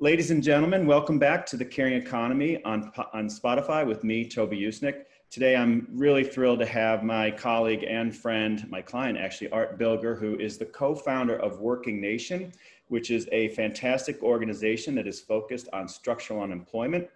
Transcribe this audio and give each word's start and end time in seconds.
Ladies 0.00 0.30
and 0.30 0.44
gentlemen, 0.44 0.86
welcome 0.86 1.18
back 1.18 1.44
to 1.46 1.56
the 1.56 1.64
Caring 1.64 1.94
Economy 1.94 2.62
on, 2.62 2.92
on 3.12 3.26
Spotify 3.26 3.84
with 3.84 4.04
me, 4.04 4.24
Toby 4.24 4.60
Usnik. 4.60 5.06
Today, 5.28 5.56
I'm 5.56 5.88
really 5.90 6.22
thrilled 6.22 6.60
to 6.60 6.66
have 6.66 7.02
my 7.02 7.32
colleague 7.32 7.82
and 7.82 8.14
friend, 8.14 8.64
my 8.70 8.80
client 8.80 9.18
actually, 9.18 9.50
Art 9.50 9.76
Bilger, 9.76 10.16
who 10.16 10.38
is 10.38 10.56
the 10.56 10.66
co-founder 10.66 11.34
of 11.40 11.58
Working 11.58 12.00
Nation, 12.00 12.52
which 12.86 13.10
is 13.10 13.28
a 13.32 13.48
fantastic 13.56 14.22
organization 14.22 14.94
that 14.94 15.08
is 15.08 15.18
focused 15.18 15.68
on 15.72 15.88
structural 15.88 16.44
unemployment. 16.44 17.08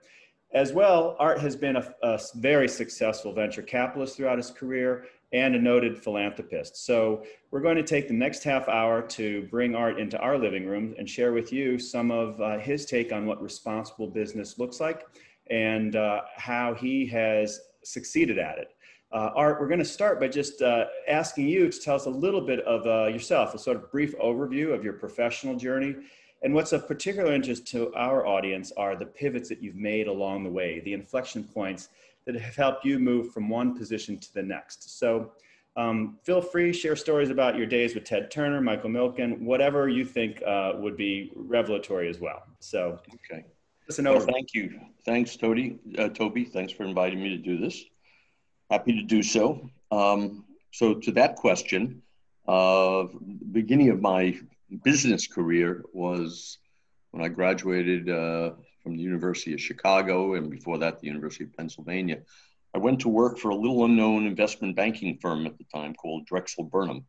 As 0.52 0.72
well, 0.72 1.14
Art 1.20 1.38
has 1.38 1.54
been 1.54 1.76
a, 1.76 1.94
a 2.02 2.18
very 2.34 2.66
successful 2.66 3.32
venture 3.32 3.62
capitalist 3.62 4.16
throughout 4.16 4.38
his 4.38 4.50
career 4.50 5.04
and 5.32 5.54
a 5.54 5.58
noted 5.58 6.02
philanthropist. 6.02 6.84
So 6.84 7.24
we're 7.50 7.60
going 7.60 7.76
to 7.76 7.82
take 7.82 8.06
the 8.06 8.14
next 8.14 8.44
half 8.44 8.68
hour 8.68 9.02
to 9.02 9.42
bring 9.50 9.74
Art 9.74 9.98
into 9.98 10.18
our 10.18 10.36
living 10.36 10.66
room 10.66 10.94
and 10.98 11.08
share 11.08 11.32
with 11.32 11.52
you 11.52 11.78
some 11.78 12.10
of 12.10 12.40
uh, 12.40 12.58
his 12.58 12.84
take 12.84 13.12
on 13.12 13.26
what 13.26 13.42
responsible 13.42 14.06
business 14.06 14.58
looks 14.58 14.80
like 14.80 15.06
and 15.50 15.96
uh, 15.96 16.22
how 16.36 16.74
he 16.74 17.06
has 17.06 17.60
succeeded 17.82 18.38
at 18.38 18.58
it. 18.58 18.74
Uh, 19.10 19.30
Art, 19.34 19.60
we're 19.60 19.68
going 19.68 19.78
to 19.78 19.84
start 19.84 20.20
by 20.20 20.28
just 20.28 20.62
uh, 20.62 20.86
asking 21.08 21.48
you 21.48 21.70
to 21.70 21.80
tell 21.80 21.96
us 21.96 22.06
a 22.06 22.10
little 22.10 22.40
bit 22.40 22.60
of 22.60 22.86
uh, 22.86 23.12
yourself, 23.12 23.54
a 23.54 23.58
sort 23.58 23.76
of 23.76 23.90
brief 23.90 24.16
overview 24.18 24.74
of 24.74 24.82
your 24.84 24.94
professional 24.94 25.54
journey. 25.54 25.96
And 26.42 26.54
what's 26.54 26.72
of 26.72 26.88
particular 26.88 27.32
interest 27.32 27.66
to 27.68 27.94
our 27.94 28.26
audience 28.26 28.72
are 28.76 28.96
the 28.96 29.06
pivots 29.06 29.48
that 29.50 29.62
you've 29.62 29.76
made 29.76 30.08
along 30.08 30.44
the 30.44 30.50
way, 30.50 30.80
the 30.80 30.92
inflection 30.92 31.44
points 31.44 31.90
that 32.24 32.34
have 32.34 32.56
helped 32.56 32.84
you 32.84 32.98
move 32.98 33.32
from 33.32 33.48
one 33.48 33.76
position 33.76 34.18
to 34.18 34.34
the 34.34 34.42
next. 34.42 34.98
So 34.98 35.32
um, 35.76 36.18
feel 36.22 36.42
free, 36.42 36.72
share 36.72 36.96
stories 36.96 37.30
about 37.30 37.56
your 37.56 37.66
days 37.66 37.94
with 37.94 38.04
Ted 38.04 38.30
Turner, 38.30 38.60
Michael 38.60 38.90
Milken, 38.90 39.40
whatever 39.40 39.88
you 39.88 40.04
think 40.04 40.42
uh, 40.46 40.72
would 40.76 40.96
be 40.96 41.32
revelatory 41.34 42.08
as 42.08 42.20
well. 42.20 42.42
So, 42.60 42.98
okay. 43.30 43.44
Listen 43.88 44.04
well, 44.04 44.20
thank 44.20 44.54
you. 44.54 44.80
Thanks, 45.04 45.36
Toby. 45.36 45.78
Uh, 45.98 46.08
Toby, 46.08 46.44
thanks 46.44 46.72
for 46.72 46.84
inviting 46.84 47.22
me 47.22 47.30
to 47.30 47.38
do 47.38 47.58
this. 47.58 47.84
Happy 48.70 48.92
to 48.92 49.02
do 49.02 49.22
so. 49.22 49.68
Um, 49.90 50.44
so, 50.72 50.94
to 50.94 51.12
that 51.12 51.36
question, 51.36 52.02
uh, 52.46 53.04
the 53.38 53.44
beginning 53.52 53.88
of 53.88 54.00
my 54.00 54.38
business 54.84 55.26
career 55.26 55.84
was 55.92 56.58
when 57.10 57.24
I 57.24 57.28
graduated 57.28 58.08
uh, 58.08 58.52
from 58.82 58.96
the 58.96 59.02
University 59.02 59.54
of 59.54 59.60
Chicago, 59.60 60.34
and 60.34 60.50
before 60.50 60.78
that, 60.78 61.00
the 61.00 61.06
University 61.06 61.44
of 61.44 61.56
Pennsylvania. 61.56 62.20
I 62.74 62.78
went 62.78 63.00
to 63.00 63.08
work 63.08 63.38
for 63.38 63.50
a 63.50 63.54
little 63.54 63.84
unknown 63.84 64.26
investment 64.26 64.76
banking 64.76 65.18
firm 65.20 65.46
at 65.46 65.58
the 65.58 65.64
time 65.64 65.94
called 65.94 66.26
Drexel 66.26 66.64
Burnham. 66.64 67.04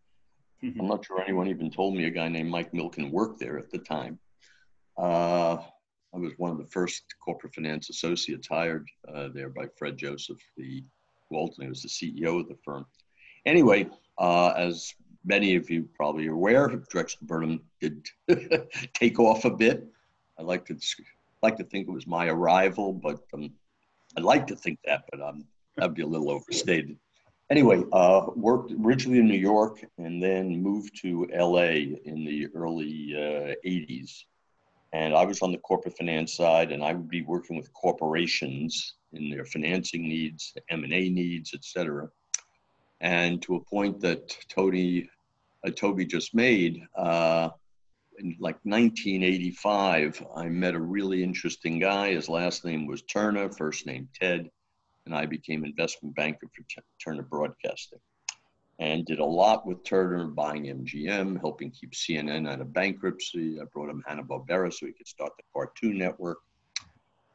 Mm-hmm. 0.64 0.80
I'm 0.80 0.88
not 0.88 1.06
sure 1.06 1.22
anyone 1.22 1.48
even 1.48 1.72
told 1.72 1.96
me 1.96 2.06
a 2.06 2.10
guy 2.10 2.28
named 2.28 2.50
Mike 2.50 2.72
Milken 2.74 3.12
worked 3.12 3.40
there 3.40 3.58
at 3.58 3.72
the 3.72 3.80
time. 3.80 4.20
Uh, 4.98 5.58
I 6.14 6.18
was 6.18 6.34
one 6.38 6.52
of 6.52 6.58
the 6.58 6.68
first 6.68 7.04
corporate 7.24 7.56
finance 7.56 7.90
associates 7.90 8.48
hired 8.48 8.88
uh, 9.14 9.30
there 9.34 9.50
by 9.50 9.68
Fred 9.78 9.98
Joseph, 9.98 10.38
the 10.58 10.84
who 11.30 11.38
ultimately 11.38 11.70
was 11.70 11.82
the 11.82 11.90
CEO 11.90 12.40
of 12.40 12.48
the 12.48 12.58
firm. 12.64 12.86
Anyway, 13.46 13.90
uh, 14.18 14.50
as 14.50 14.94
many 15.26 15.56
of 15.56 15.70
you 15.70 15.88
probably 15.96 16.28
are 16.28 16.34
aware, 16.34 16.68
Drexel 16.90 17.26
Burnham 17.26 17.62
did 17.82 18.06
take 18.94 19.20
off 19.20 19.46
a 19.46 19.50
bit. 19.50 19.88
I 20.38 20.44
like 20.44 20.66
to 20.66 20.76
like 21.44 21.58
to 21.58 21.64
think 21.64 21.88
it 21.88 21.92
was 21.92 22.08
my 22.08 22.28
arrival, 22.28 22.94
but 22.94 23.20
um, 23.34 23.52
I'd 24.18 24.24
like 24.24 24.48
to 24.48 24.56
think 24.56 24.80
that, 24.86 25.04
but 25.12 25.22
um, 25.22 25.46
that'd 25.76 25.94
be 25.94 26.02
a 26.02 26.08
little 26.08 26.32
overstated. 26.32 26.98
Anyway, 27.52 27.84
uh, 27.92 28.28
worked 28.36 28.72
originally 28.84 29.20
in 29.20 29.28
New 29.28 29.38
York 29.38 29.86
and 29.98 30.24
then 30.24 30.64
moved 30.64 31.00
to 31.02 31.28
LA 31.34 31.98
in 32.06 32.26
the 32.26 32.48
early 32.56 33.14
uh, 33.16 33.54
80s. 33.68 34.24
And 34.94 35.14
I 35.16 35.26
was 35.26 35.42
on 35.42 35.52
the 35.52 35.58
corporate 35.58 35.98
finance 35.98 36.34
side, 36.34 36.72
and 36.72 36.84
I 36.84 36.94
would 36.94 37.10
be 37.10 37.24
working 37.24 37.58
with 37.58 37.74
corporations 37.74 38.94
in 39.12 39.30
their 39.30 39.44
financing 39.44 40.04
needs, 40.04 40.54
M&A 40.70 41.10
needs, 41.10 41.52
et 41.54 41.66
cetera. 41.66 42.10
And 43.02 43.42
to 43.42 43.56
a 43.56 43.60
point 43.60 44.00
that 44.02 44.38
Tony, 44.48 45.10
uh, 45.66 45.72
Toby 45.72 46.06
just 46.06 46.34
made, 46.34 46.84
uh, 46.96 47.50
in 48.20 48.36
like 48.40 48.58
1985, 48.64 50.26
I 50.36 50.50
met 50.50 50.76
a 50.76 50.80
really 50.80 51.24
interesting 51.24 51.80
guy. 51.80 52.14
His 52.14 52.30
last 52.30 52.66
name 52.66 52.86
was 52.86 53.02
Turner, 53.04 53.50
first 53.50 53.86
name 53.86 54.10
Ted, 54.20 54.50
and 55.06 55.16
I 55.16 55.26
became 55.26 55.66
investment 55.66 56.16
banker 56.16 56.48
for 56.48 56.64
Turner 57.04 57.24
Broadcasting. 57.24 58.00
And 58.80 59.06
did 59.06 59.20
a 59.20 59.26
lot 59.26 59.68
with 59.68 59.84
Turner, 59.84 60.26
buying 60.28 60.64
MGM, 60.64 61.40
helping 61.40 61.72
keep 61.72 61.92
CNN 61.92 62.50
out 62.52 62.62
of 62.62 62.74
bankruptcy. 62.74 63.60
I 63.62 63.66
brought 63.66 63.90
him 63.90 64.04
Hanna-Barbera 64.08 64.74
so 64.74 64.88
he 64.88 64.94
could 64.94 65.08
start 65.08 65.32
the 65.38 65.44
Cartoon 65.54 65.98
Network. 65.98 66.40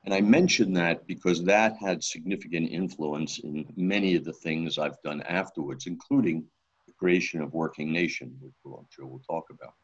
And 0.05 0.13
I 0.13 0.21
mentioned 0.21 0.77
that 0.77 1.07
because 1.07 1.45
that 1.45 1.77
had 1.77 2.03
significant 2.03 2.71
influence 2.71 3.39
in 3.39 3.67
many 3.77 4.17
of 4.17 4.25
the 4.25 4.33
things 4.33 4.79
I've 4.79 5.01
done 5.03 5.23
afterwards, 5.23 5.87
including 5.87 6.45
the 6.87 6.93
creation 6.95 7.41
of 7.41 7.53
Working 7.55 7.93
Nation, 7.93 8.37
which 8.41 8.55
I'm 8.65 8.87
sure 8.91 9.07
we'll 9.07 9.21
talk 9.21 9.51
about. 9.51 9.75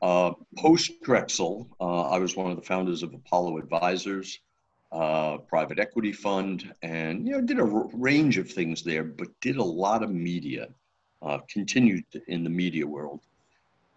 Uh, 0.00 0.32
Post 0.56 1.02
Drexel, 1.02 1.68
uh, 1.80 2.08
I 2.08 2.18
was 2.18 2.36
one 2.36 2.50
of 2.50 2.56
the 2.56 2.62
founders 2.62 3.02
of 3.02 3.12
Apollo 3.12 3.58
Advisors, 3.58 4.38
uh, 4.92 5.38
private 5.38 5.78
equity 5.78 6.12
fund, 6.12 6.72
and 6.82 7.26
you 7.26 7.32
know 7.32 7.40
did 7.40 7.58
a 7.58 7.62
r- 7.62 7.88
range 7.92 8.38
of 8.38 8.50
things 8.50 8.82
there, 8.82 9.04
but 9.04 9.28
did 9.40 9.56
a 9.56 9.62
lot 9.62 10.02
of 10.02 10.10
media, 10.10 10.68
uh, 11.22 11.38
continued 11.48 12.04
in 12.28 12.44
the 12.44 12.50
media 12.50 12.86
world, 12.86 13.20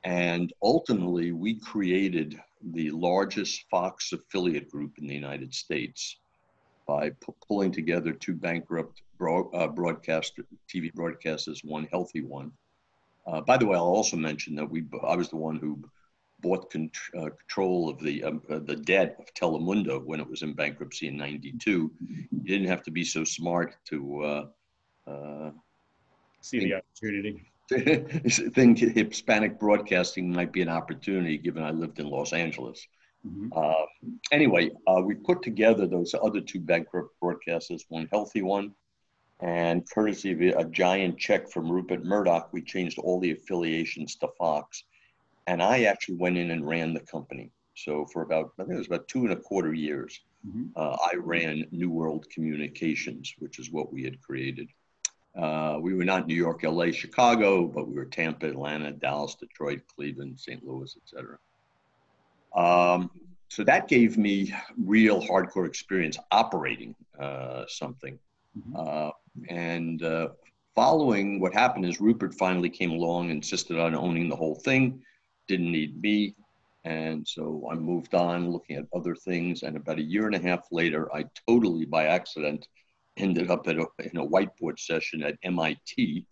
and 0.03 0.51
ultimately 0.62 1.31
we 1.31 1.56
created 1.59 2.40
the 2.73 2.91
largest 2.91 3.66
Fox 3.69 4.11
affiliate 4.11 4.69
group 4.69 4.97
in 4.97 5.07
the 5.07 5.16
United 5.16 5.53
States 5.53 6.17
by 6.88 7.09
p- 7.09 7.34
pulling 7.47 7.72
together 7.72 8.11
two 8.11 8.34
bankrupt 8.34 9.01
bro- 9.17 9.50
uh, 9.51 9.67
broadcaster 9.67 10.44
TV 10.67 10.91
broadcasters, 10.94 11.63
one 11.63 11.85
healthy 11.85 12.22
one 12.22 12.51
uh, 13.31 13.41
by 13.41 13.57
the 13.57 13.66
way, 13.66 13.75
I'll 13.75 13.84
also 13.84 14.17
mention 14.17 14.56
that 14.56 14.69
we 14.69 14.85
I 15.03 15.16
was 15.16 15.29
the 15.29 15.38
one 15.38 15.57
who 15.57 15.79
bought 16.41 16.72
con- 16.72 16.91
uh, 17.17 17.29
control 17.29 17.90
of 17.90 18.00
the 18.00 18.23
um, 18.23 18.41
uh, 18.50 18.59
the 18.59 18.75
debt 18.75 19.17
of 19.19 19.34
Telemundo 19.34 20.03
when 20.03 20.19
it 20.19 20.29
was 20.29 20.41
in 20.41 20.53
bankruptcy 20.53 21.07
in 21.07 21.17
'92. 21.17 21.91
You 22.01 22.40
didn't 22.44 22.67
have 22.67 22.84
to 22.84 22.91
be 22.91 23.03
so 23.03 23.23
smart 23.23 23.75
to 23.85 24.23
uh, 24.23 24.45
uh, 25.07 25.51
see 26.41 26.59
think, 26.59 26.72
the 26.72 26.78
opportunity. 26.78 27.44
think 28.53 28.79
Hispanic 28.79 29.59
broadcasting 29.59 30.31
might 30.31 30.51
be 30.51 30.61
an 30.61 30.69
opportunity, 30.69 31.38
given 31.38 31.63
I 31.63 31.72
lived 31.72 32.00
in 32.00 32.09
Los 32.09 32.34
Angeles. 32.34 32.85
Mm-hmm. 33.28 33.50
Uh, 33.56 33.85
anyway, 34.31 34.72
we 35.03 35.13
put 35.13 35.44
together 35.44 35.85
those 35.85 36.16
other 36.19 36.41
two 36.41 36.61
bankrupt 36.61 37.13
broadcasters, 37.22 37.81
one 37.90 38.07
healthy 38.11 38.41
one 38.41 38.73
and 39.42 39.90
courtesy 39.90 40.32
of 40.32 40.60
a 40.60 40.66
giant 40.66 41.18
check 41.18 41.50
from 41.50 41.72
Rupert 41.72 42.04
Murdoch, 42.04 42.50
we 42.52 42.62
changed 42.62 43.00
all 43.00 43.20
the 43.20 43.32
affiliations 43.32 44.16
to 44.18 44.28
Fox. 44.38 44.84
And 45.48 45.64
I 45.64 45.84
actually 45.84 46.16
went 46.16 46.38
in 46.38 46.52
and 46.52 46.68
ran 46.68 46.94
the 46.94 47.00
company. 47.00 47.52
So 47.76 48.06
for 48.12 48.22
about, 48.22 48.52
I 48.60 48.64
think 48.64 48.76
it 48.76 48.80
was 48.80 48.88
about 48.88 49.08
two 49.08 49.24
and 49.24 49.32
a 49.32 49.38
quarter 49.38 49.74
years, 49.74 50.20
mm-hmm. 50.46 50.66
uh, 50.76 50.98
I 51.02 51.16
ran 51.16 51.66
New 51.72 51.90
World 51.90 52.28
Communications, 52.30 53.34
which 53.40 53.60
is 53.60 53.72
what 53.72 53.94
we 53.94 54.04
had 54.04 54.22
created. 54.22 54.68
Uh, 55.38 55.78
we 55.80 55.94
were 55.94 56.04
not 56.04 56.28
New 56.28 56.36
York, 56.36 56.64
LA, 56.64 56.92
Chicago, 56.92 57.66
but 57.66 57.88
we 57.88 57.96
were 57.96 58.06
Tampa, 58.06 58.48
Atlanta, 58.48 58.92
Dallas, 58.92 59.36
Detroit, 59.36 59.82
Cleveland, 59.96 60.38
St. 60.38 60.66
Louis, 60.66 60.94
etc. 61.02 61.38
Um, 62.54 63.10
so 63.48 63.64
that 63.64 63.88
gave 63.88 64.18
me 64.18 64.54
real 64.78 65.22
hardcore 65.22 65.66
experience 65.66 66.18
operating 66.32 66.96
uh, 67.18 67.64
something. 67.68 68.20
Mm-hmm. 68.58 69.12
And 69.50 70.04
uh, 70.04 70.30
following 70.76 71.40
what 71.40 71.54
happened 71.54 71.86
is 71.86 72.02
Rupert 72.02 72.34
finally 72.34 72.70
came 72.70 72.92
along, 72.92 73.30
insisted 73.30 73.80
on 73.80 73.96
owning 73.96 74.30
the 74.30 74.36
whole 74.36 74.56
thing, 74.56 75.02
didn't 75.48 75.72
need 75.72 76.02
me. 76.02 76.36
And 76.86 77.28
so 77.28 77.68
I 77.72 77.76
moved 77.76 78.16
on 78.16 78.52
looking 78.52 78.78
at 78.78 78.86
other 78.96 79.16
things. 79.16 79.64
And 79.64 79.76
about 79.76 80.00
a 80.00 80.03
year 80.03 80.26
and 80.28 80.36
a 80.36 80.41
half 80.41 80.68
later, 80.72 81.14
I 81.14 81.26
totally 81.47 81.86
by 81.86 82.06
accident 82.06 82.68
ended 83.18 83.52
up 83.52 83.68
at 83.68 83.78
a, 83.78 83.86
in 84.00 84.18
a 84.18 84.26
whiteboard 84.26 84.80
session 84.80 85.24
at 85.24 85.38
MIT. 85.44 86.26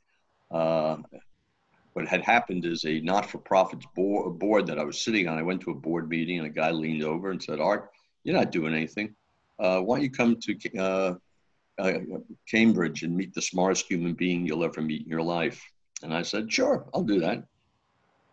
Uh, 0.49 0.97
what 1.93 2.07
had 2.07 2.23
happened 2.23 2.65
is 2.65 2.85
a 2.85 3.01
not-for-profits 3.01 3.85
board, 3.95 4.39
board, 4.39 4.67
that 4.67 4.79
I 4.79 4.83
was 4.83 5.03
sitting 5.03 5.27
on. 5.27 5.37
I 5.37 5.43
went 5.43 5.61
to 5.61 5.71
a 5.71 5.75
board 5.75 6.07
meeting 6.09 6.37
and 6.37 6.47
a 6.47 6.51
guy 6.51 6.71
leaned 6.71 7.03
over 7.03 7.31
and 7.31 7.41
said, 7.41 7.59
"Art, 7.59 7.89
you're 8.23 8.37
not 8.37 8.51
doing 8.51 8.73
anything. 8.73 9.15
Uh, 9.59 9.81
why 9.81 9.97
don't 9.97 10.03
you 10.03 10.11
come 10.11 10.37
to 10.39 10.77
uh, 10.79 11.15
uh, 11.79 11.93
Cambridge 12.49 13.03
and 13.03 13.15
meet 13.15 13.33
the 13.33 13.41
smartest 13.41 13.85
human 13.87 14.13
being 14.13 14.45
you'll 14.45 14.63
ever 14.63 14.81
meet 14.81 15.03
in 15.03 15.09
your 15.09 15.21
life. 15.21 15.61
And 16.03 16.13
I 16.13 16.21
said, 16.21 16.51
sure, 16.51 16.85
I'll 16.93 17.03
do 17.03 17.19
that. 17.19 17.43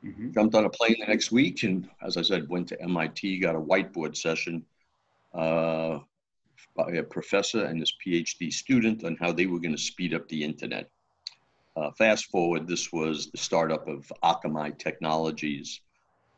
Mm-hmm. 0.05 0.32
Jumped 0.32 0.55
on 0.55 0.67
a 0.67 0.70
plane 0.70 0.96
the 1.00 1.06
next 1.06 1.32
week, 1.32 1.62
and 1.62 1.88
as 2.02 2.17
I 2.17 2.23
said, 2.23 2.49
went 2.49 2.69
to 2.69 2.82
MIT, 2.82 3.41
got 3.41 3.56
a 3.56 3.61
whiteboard 3.61 4.17
session 4.17 4.64
uh, 5.32 5.99
by 6.76 6.91
a 6.93 7.02
professor 7.02 7.64
and 7.64 7.81
his 7.81 7.94
PhD 8.05 8.52
student 8.52 9.05
on 9.05 9.17
how 9.19 9.32
they 9.32 9.46
were 9.46 9.61
going 9.61 9.76
to 9.76 9.82
speed 9.82 10.12
up 10.12 10.29
the 10.29 10.44
internet. 10.44 10.91
Uh, 11.76 11.91
fast 11.93 12.26
forward, 12.26 12.69
this 12.69 12.93
was 12.93 13.31
the 13.31 13.38
startup 13.38 13.88
of 13.88 14.12
Akamai 14.23 14.79
Technologies, 14.79 15.81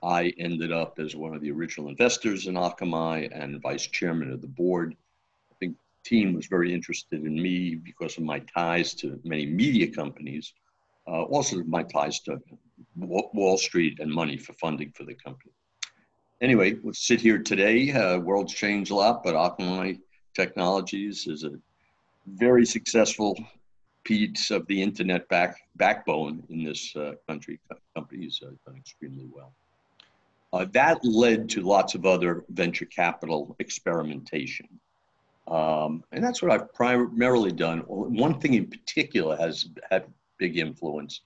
I 0.03 0.33
ended 0.39 0.73
up 0.73 0.99
as 0.99 1.17
one 1.17 1.35
of 1.35 1.41
the 1.41 1.51
original 1.51 1.89
investors 1.89 2.47
in 2.47 2.55
Akamai 2.55 3.29
and 3.33 3.61
vice 3.61 3.87
chairman 3.87 4.33
of 4.33 4.41
the 4.41 4.47
board. 4.47 4.97
Team 6.07 6.35
was 6.35 6.47
very 6.47 6.73
interested 6.73 7.25
in 7.25 7.35
me 7.47 7.75
because 7.75 8.17
of 8.17 8.23
my 8.23 8.39
ties 8.57 8.95
to 8.95 9.21
many 9.25 9.45
media 9.45 9.89
companies, 9.89 10.55
uh, 11.09 11.23
also 11.35 11.65
my 11.65 11.83
ties 11.83 12.21
to 12.21 12.41
Wall 12.97 13.59
Street 13.59 13.99
and 13.99 14.11
money 14.11 14.37
for 14.37 14.53
funding 14.55 14.93
for 14.93 15.05
the 15.05 15.15
company. 15.15 15.53
Anyway, 16.41 16.75
we'll 16.83 16.95
sit 16.95 17.21
here 17.21 17.39
today. 17.39 17.91
Uh, 17.91 18.19
world's 18.19 18.55
changed 18.55 18.93
a 18.93 18.95
lot, 18.95 19.25
but 19.25 19.35
Akamai 19.35 19.99
Technologies 20.35 21.27
is 21.27 21.45
a 21.45 21.53
very 22.27 22.67
successful 22.67 23.37
piece 24.05 24.51
of 24.51 24.65
the 24.69 24.81
internet 24.81 25.29
back, 25.29 25.57
backbone 25.75 26.43
in 26.51 26.63
this 26.63 26.95
uh, 26.95 27.15
country. 27.27 27.59
Companies 27.97 28.41
uh, 28.45 28.51
done 28.65 28.77
extremely 28.77 29.27
well. 29.35 29.53
Uh, 30.53 30.67
that 30.73 31.05
led 31.05 31.49
to 31.49 31.63
lots 31.63 31.95
of 31.97 32.07
other 32.07 32.45
venture 32.51 32.85
capital 32.85 33.57
experimentation. 33.59 34.69
Um, 35.49 36.03
and 36.11 36.25
that's 36.25 36.43
what 36.43 36.51
I've 36.51 36.73
primarily 36.75 37.53
done. 37.53 37.81
One 37.81 38.41
thing 38.41 38.55
in 38.55 38.67
particular 38.67 39.37
has 39.37 39.69
had 39.91 40.07
big 40.39 40.59
influence. 40.59 41.21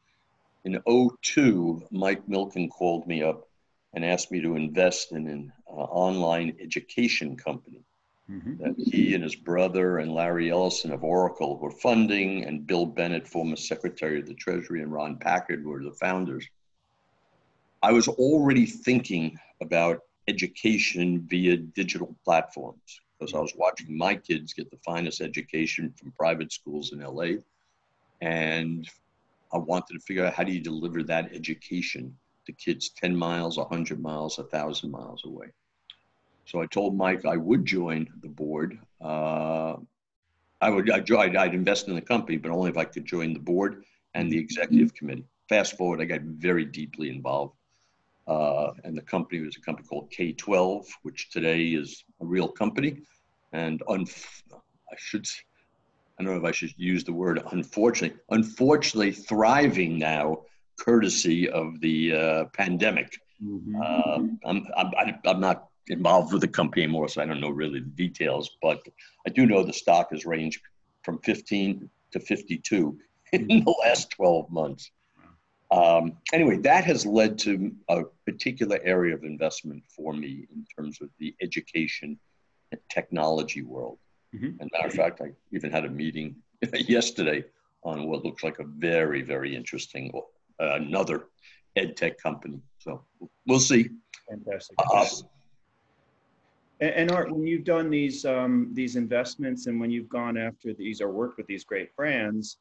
In 0.64 0.82
02, 1.22 1.86
Mike 1.90 2.26
Milken 2.26 2.68
called 2.68 3.06
me 3.06 3.22
up 3.22 3.48
and 3.94 4.04
asked 4.04 4.30
me 4.30 4.40
to 4.42 4.56
invest 4.56 5.12
in 5.12 5.26
an 5.26 5.52
uh, 5.66 5.72
online 5.72 6.56
education 6.60 7.34
company 7.36 7.82
mm-hmm. 8.30 8.62
that 8.62 8.74
he 8.76 9.14
and 9.14 9.24
his 9.24 9.34
brother 9.34 9.98
and 9.98 10.12
Larry 10.12 10.50
Ellison 10.50 10.92
of 10.92 11.02
Oracle 11.02 11.58
were 11.58 11.70
funding, 11.70 12.44
and 12.44 12.66
Bill 12.66 12.86
Bennett, 12.86 13.26
former 13.26 13.56
Secretary 13.56 14.20
of 14.20 14.26
the 14.26 14.34
Treasury, 14.34 14.82
and 14.82 14.92
Ron 14.92 15.16
Packard 15.16 15.64
were 15.64 15.82
the 15.82 15.92
founders. 15.92 16.46
I 17.82 17.92
was 17.92 18.06
already 18.06 18.66
thinking 18.66 19.38
about 19.62 20.02
education 20.28 21.26
via 21.26 21.56
digital 21.56 22.14
platforms 22.24 23.00
because 23.20 23.34
I 23.34 23.40
was 23.40 23.54
watching 23.54 23.96
my 23.96 24.14
kids 24.14 24.54
get 24.54 24.70
the 24.70 24.78
finest 24.78 25.20
education 25.20 25.92
from 25.96 26.12
private 26.12 26.52
schools 26.52 26.92
in 26.92 27.00
LA. 27.00 27.40
And 28.22 28.88
I 29.52 29.58
wanted 29.58 29.94
to 29.94 30.00
figure 30.00 30.24
out 30.24 30.32
how 30.32 30.44
do 30.44 30.52
you 30.52 30.60
deliver 30.60 31.02
that 31.02 31.34
education 31.34 32.16
to 32.46 32.52
kids 32.52 32.90
10 32.96 33.14
miles, 33.14 33.58
100 33.58 34.00
miles, 34.00 34.38
1,000 34.38 34.90
miles 34.90 35.22
away. 35.24 35.48
So 36.46 36.62
I 36.62 36.66
told 36.66 36.96
Mike 36.96 37.26
I 37.26 37.36
would 37.36 37.66
join 37.66 38.08
the 38.22 38.28
board. 38.28 38.78
Uh, 39.00 39.76
I 40.62 40.70
would 40.70 40.90
I'd, 40.90 41.10
I'd 41.10 41.54
invest 41.54 41.88
in 41.88 41.94
the 41.94 42.00
company, 42.00 42.38
but 42.38 42.50
only 42.50 42.70
if 42.70 42.76
I 42.76 42.84
could 42.84 43.04
join 43.04 43.34
the 43.34 43.38
board 43.38 43.84
and 44.14 44.32
the 44.32 44.38
executive 44.38 44.94
committee. 44.94 45.26
Fast 45.48 45.76
forward, 45.76 46.00
I 46.00 46.04
got 46.04 46.22
very 46.22 46.64
deeply 46.64 47.10
involved. 47.10 47.54
Uh, 48.26 48.72
and 48.84 48.96
the 48.96 49.02
company 49.02 49.40
was 49.40 49.56
a 49.56 49.60
company 49.60 49.86
called 49.88 50.10
K12, 50.10 50.86
which 51.02 51.30
today 51.30 51.68
is 51.68 52.04
a 52.20 52.26
real 52.26 52.48
company. 52.48 53.02
And 53.52 53.82
un- 53.88 54.06
I 54.52 54.96
should, 54.98 55.26
I 56.18 56.22
don't 56.22 56.32
know 56.32 56.38
if 56.38 56.44
I 56.44 56.52
should 56.52 56.72
use 56.76 57.02
the 57.02 57.12
word 57.12 57.42
unfortunately, 57.50 58.18
unfortunately 58.30 59.12
thriving 59.12 59.98
now 59.98 60.42
courtesy 60.78 61.48
of 61.48 61.80
the 61.80 62.14
uh, 62.14 62.44
pandemic. 62.56 63.18
Mm-hmm. 63.44 63.76
Uh, 63.80 64.48
I'm, 64.48 64.66
I'm, 64.76 65.18
I'm 65.24 65.40
not 65.40 65.68
involved 65.88 66.32
with 66.32 66.42
the 66.42 66.48
company 66.48 66.84
anymore, 66.84 67.08
so 67.08 67.22
I 67.22 67.26
don't 67.26 67.40
know 67.40 67.50
really 67.50 67.80
the 67.80 67.86
details, 67.86 68.50
but 68.62 68.80
I 69.26 69.30
do 69.30 69.46
know 69.46 69.62
the 69.62 69.72
stock 69.72 70.10
has 70.12 70.24
ranged 70.24 70.60
from 71.02 71.18
15 71.18 71.88
to 72.12 72.20
52 72.20 72.98
in 73.32 73.48
mm-hmm. 73.48 73.64
the 73.64 73.74
last 73.84 74.10
12 74.10 74.50
months. 74.50 74.90
Um, 75.70 76.16
anyway, 76.32 76.56
that 76.58 76.84
has 76.84 77.06
led 77.06 77.38
to 77.40 77.72
a 77.88 78.02
particular 78.26 78.80
area 78.82 79.14
of 79.14 79.22
investment 79.22 79.84
for 79.88 80.12
me 80.12 80.46
in 80.52 80.66
terms 80.76 81.00
of 81.00 81.10
the 81.18 81.34
education 81.40 82.18
and 82.72 82.80
technology 82.88 83.62
world. 83.62 83.98
Mm-hmm. 84.34 84.60
And 84.60 84.70
matter 84.72 84.88
of 84.88 84.94
fact, 84.94 85.20
I 85.20 85.32
even 85.52 85.70
had 85.70 85.84
a 85.84 85.88
meeting 85.88 86.36
yesterday 86.72 87.44
on 87.82 88.08
what 88.08 88.24
looks 88.24 88.42
like 88.42 88.58
a 88.58 88.64
very, 88.64 89.22
very 89.22 89.54
interesting 89.54 90.10
uh, 90.60 90.74
another 90.74 91.26
ed 91.76 91.96
tech 91.96 92.18
company. 92.18 92.60
So 92.78 93.04
we'll 93.46 93.60
see. 93.60 93.88
Fantastic. 94.28 94.76
Uh, 94.78 95.06
and, 96.80 96.90
and, 96.90 97.10
Art, 97.10 97.30
when 97.30 97.46
you've 97.46 97.64
done 97.64 97.90
these 97.90 98.24
um, 98.24 98.70
these 98.72 98.96
investments 98.96 99.66
and 99.66 99.80
when 99.80 99.90
you've 99.90 100.08
gone 100.08 100.36
after 100.36 100.72
these 100.72 101.00
or 101.00 101.10
worked 101.10 101.38
with 101.38 101.46
these 101.46 101.64
great 101.64 101.94
brands, 101.96 102.58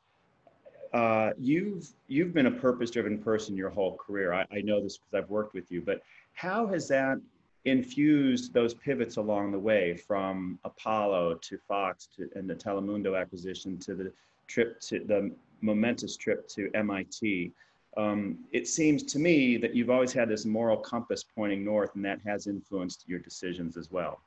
uh, 0.94 1.32
you've 1.38 1.90
you've 2.08 2.34
been 2.34 2.48
a 2.48 2.52
purpose-driven 2.52 3.20
person 3.20 3.56
your 3.56 3.70
whole 3.70 3.96
career. 3.98 4.34
I, 4.34 4.46
I 4.52 4.62
know 4.62 4.82
this 4.82 4.98
because 4.98 5.24
I've 5.24 5.30
worked 5.30 5.54
with 5.54 5.72
you. 5.72 5.82
But 5.82 6.02
how 6.34 6.68
has 6.68 6.88
that 6.88 7.20
infused 7.66 8.54
those 8.54 8.74
pivots 8.74 9.18
along 9.18 9.52
the 9.52 9.60
way 9.60 9.96
from 9.96 10.58
Apollo 10.64 11.36
to 11.42 11.58
Fox 11.68 12.08
to 12.16 12.30
and 12.36 12.50
the 12.50 12.56
Telemundo 12.56 13.20
acquisition 13.20 13.78
to 13.80 13.94
the 13.94 14.12
trip 14.48 14.80
to 14.82 15.00
the 15.00 15.32
momentous 15.62 16.18
trip 16.18 16.48
to 16.50 16.72
MIT? 16.74 17.52
Um, 17.98 18.40
it 18.52 18.68
seems 18.68 19.04
to 19.04 19.20
me 19.20 19.58
that 19.58 19.76
you've 19.76 19.90
always 19.90 20.14
had 20.14 20.30
this 20.30 20.46
moral 20.46 20.78
compass 20.78 21.24
pointing 21.24 21.66
north, 21.66 21.96
and 21.96 22.06
that 22.06 22.20
has 22.26 22.48
influenced 22.48 23.04
your 23.08 23.20
decisions 23.20 23.78
as 23.78 23.92
well. 23.92 24.22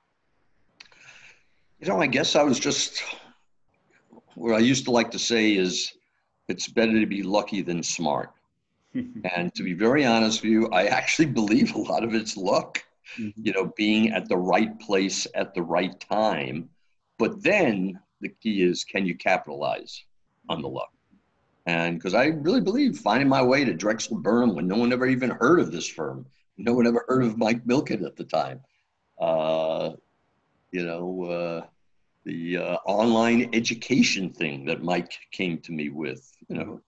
You 1.81 1.89
know, 1.89 2.01
I 2.01 2.07
guess 2.07 2.37
I 2.37 2.43
was 2.45 2.61
just 2.61 3.03
what 4.35 4.55
I 4.55 4.59
used 4.59 4.85
to 4.85 4.91
like 4.91 5.11
to 5.13 5.19
say 5.19 5.55
is 5.55 5.93
it's 6.49 6.69
better 6.69 6.99
to 6.99 7.07
be 7.07 7.23
lucky 7.23 7.63
than 7.63 7.83
smart. 7.83 8.31
and 8.95 9.55
to 9.55 9.63
be 9.63 9.73
very 9.73 10.05
honest 10.05 10.43
with 10.43 10.51
you, 10.51 10.69
I 10.69 10.87
actually 10.87 11.27
believe 11.41 11.75
a 11.75 11.79
lot 11.79 12.05
of 12.05 12.15
it's 12.15 12.37
luck, 12.37 12.85
mm-hmm. 13.19 13.41
you 13.43 13.53
know, 13.53 13.73
being 13.77 14.13
at 14.13 14.29
the 14.29 14.37
right 14.37 14.79
place 14.81 15.27
at 15.35 15.55
the 15.55 15.63
right 15.63 15.99
time. 16.01 16.69
But 17.19 17.43
then 17.43 17.99
the 18.21 18.29
key 18.29 18.63
is 18.63 18.85
can 18.85 19.07
you 19.07 19.17
capitalize 19.17 20.05
on 20.49 20.63
the 20.63 20.69
luck? 20.69 20.93
And 21.67 21.97
because 21.97 22.15
I 22.15 22.27
really 22.27 22.61
believe 22.61 22.99
finding 22.99 23.29
my 23.29 23.43
way 23.43 23.65
to 23.65 23.73
Drexel 23.73 24.17
Burnham 24.17 24.57
when 24.57 24.67
no 24.67 24.77
one 24.77 24.93
ever 24.93 25.07
even 25.07 25.31
heard 25.31 25.61
of 25.61 25.71
this 25.71 25.87
firm, 25.87 26.27
no 26.59 26.75
one 26.75 26.87
ever 26.87 27.05
heard 27.07 27.23
of 27.23 27.39
Mike 27.39 27.65
Milken 27.65 28.05
at 28.05 28.17
the 28.17 28.25
time. 28.25 28.61
Uh, 29.21 29.93
you 30.73 30.85
know, 30.85 31.25
uh, 31.25 31.67
the 32.25 32.59
uh, 32.59 32.77
online 32.87 33.51
education 33.53 34.31
thing 34.31 34.65
that 34.67 34.83
Mike 34.83 35.13
came 35.33 35.59
to 35.59 35.73
me 35.73 35.89
with, 35.89 36.31
you 36.49 36.57
know, 36.57 36.81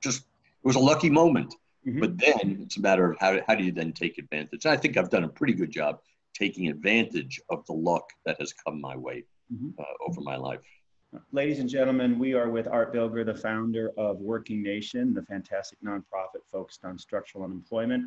just 0.00 0.20
it 0.20 0.66
was 0.66 0.76
a 0.76 0.80
lucky 0.80 1.10
moment. 1.10 1.54
Mm-hmm. 1.86 2.00
But 2.00 2.18
then 2.18 2.58
it's 2.62 2.76
a 2.76 2.80
matter 2.80 3.10
of 3.10 3.18
how, 3.18 3.38
how 3.46 3.54
do 3.54 3.64
you 3.64 3.72
then 3.72 3.92
take 3.92 4.18
advantage? 4.18 4.64
And 4.64 4.72
I 4.72 4.76
think 4.76 4.96
I've 4.96 5.10
done 5.10 5.24
a 5.24 5.28
pretty 5.28 5.54
good 5.54 5.70
job 5.70 6.00
taking 6.34 6.68
advantage 6.68 7.40
of 7.48 7.64
the 7.66 7.72
luck 7.72 8.10
that 8.26 8.38
has 8.40 8.52
come 8.52 8.80
my 8.80 8.96
way 8.96 9.24
mm-hmm. 9.52 9.70
Uh, 9.78 9.84
over 10.06 10.20
my 10.20 10.36
life. 10.36 10.60
Ladies 11.32 11.58
and 11.58 11.68
gentlemen, 11.68 12.20
we 12.20 12.34
are 12.34 12.50
with 12.50 12.68
Art 12.68 12.94
Bilger, 12.94 13.26
the 13.26 13.34
founder 13.34 13.90
of 13.96 14.18
Working 14.18 14.62
Nation, 14.62 15.12
the 15.12 15.22
fantastic 15.22 15.78
nonprofit 15.84 16.42
focused 16.52 16.84
on 16.84 16.96
structural 16.98 17.42
unemployment. 17.44 18.04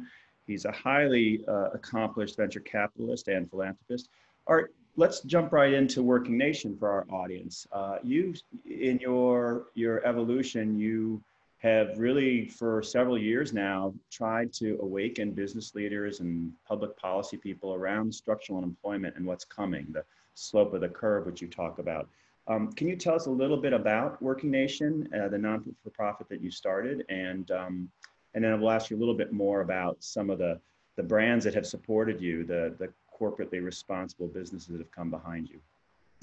He's 0.47 0.63
a 0.63 0.71
highly 0.71 1.43
uh, 1.47 1.71
accomplished 1.73 2.37
venture 2.37 2.61
capitalist 2.61 3.27
and 3.27 3.49
philanthropist. 3.49 4.07
Art, 4.47 4.73
let's 4.95 5.21
jump 5.21 5.51
right 5.51 5.73
into 5.73 6.03
Working 6.03 6.37
Nation 6.37 6.77
for 6.77 6.89
our 6.89 7.05
audience. 7.09 7.67
Uh, 7.71 7.97
you, 8.03 8.33
in 8.65 8.99
your 8.99 9.67
your 9.73 10.05
evolution, 10.05 10.77
you 10.77 11.21
have 11.57 11.97
really 11.97 12.45
for 12.49 12.83
several 12.83 13.17
years 13.17 13.53
now 13.53 13.93
tried 14.11 14.51
to 14.51 14.77
awaken 14.81 15.31
business 15.31 15.73
leaders 15.75 16.19
and 16.19 16.51
public 16.67 16.95
policy 16.97 17.37
people 17.37 17.73
around 17.73 18.13
structural 18.13 18.57
unemployment 18.57 19.15
and 19.15 19.25
what's 19.25 19.45
coming, 19.45 19.87
the 19.91 20.03
slope 20.33 20.73
of 20.73 20.81
the 20.81 20.89
curve, 20.89 21.25
which 21.25 21.41
you 21.41 21.47
talk 21.47 21.79
about. 21.79 22.09
Um, 22.47 22.73
can 22.73 22.89
you 22.89 22.97
tell 22.97 23.15
us 23.15 23.27
a 23.27 23.31
little 23.31 23.55
bit 23.55 23.71
about 23.71 24.21
Working 24.21 24.51
Nation, 24.51 25.07
uh, 25.17 25.29
the 25.29 25.37
non-for-profit 25.37 26.27
that 26.27 26.41
you 26.41 26.51
started, 26.51 27.05
and 27.07 27.49
um, 27.51 27.89
and 28.33 28.43
then 28.43 28.51
I 28.51 28.55
will 28.55 28.71
ask 28.71 28.89
you 28.89 28.97
a 28.97 28.99
little 28.99 29.15
bit 29.15 29.31
more 29.31 29.61
about 29.61 29.97
some 30.03 30.29
of 30.29 30.37
the 30.37 30.59
the 30.95 31.03
brands 31.03 31.45
that 31.45 31.55
have 31.55 31.65
supported 31.65 32.21
you, 32.21 32.43
the 32.43 32.75
the 32.77 32.89
corporately 33.19 33.63
responsible 33.63 34.27
businesses 34.27 34.67
that 34.67 34.79
have 34.79 34.91
come 34.91 35.09
behind 35.09 35.49
you. 35.49 35.59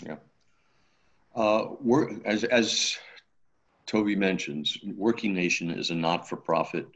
Yeah. 0.05 0.17
Uh, 1.35 1.69
we're, 1.81 2.11
as 2.25 2.45
as 2.45 2.97
Toby 3.87 4.17
mentions, 4.17 4.79
Working 4.97 5.35
Nation 5.35 5.71
is 5.71 5.91
a 5.91 5.95
not-for-profit 5.95 6.87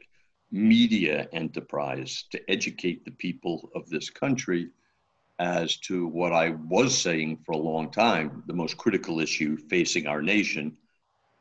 media 0.51 1.27
enterprise 1.33 2.25
to 2.31 2.39
educate 2.49 3.03
the 3.03 3.11
people 3.11 3.69
of 3.75 3.89
this 3.89 4.09
country 4.09 4.69
as 5.39 5.77
to 5.77 6.07
what 6.07 6.31
I 6.31 6.51
was 6.51 6.97
saying 6.97 7.39
for 7.45 7.51
a 7.51 7.57
long 7.57 7.91
time, 7.91 8.43
the 8.47 8.53
most 8.53 8.77
critical 8.77 9.19
issue 9.19 9.57
facing 9.57 10.07
our 10.07 10.21
nation. 10.21 10.77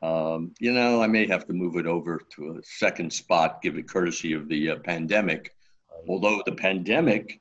Um, 0.03 0.53
you 0.59 0.73
know, 0.73 1.01
I 1.01 1.07
may 1.07 1.27
have 1.29 1.47
to 1.47 1.53
move 1.53 1.77
it 1.77 1.87
over 1.87 2.21
to 2.31 2.59
a 2.59 2.63
second 2.63 3.13
spot, 3.13 3.63
give 3.63 3.79
it 3.79 3.89
courtesy 3.89 4.33
of 4.33 4.49
the 4.49 4.71
uh, 4.71 4.77
pandemic. 4.77 5.55
Although 6.09 6.43
the 6.45 6.53
pandemic, 6.53 7.41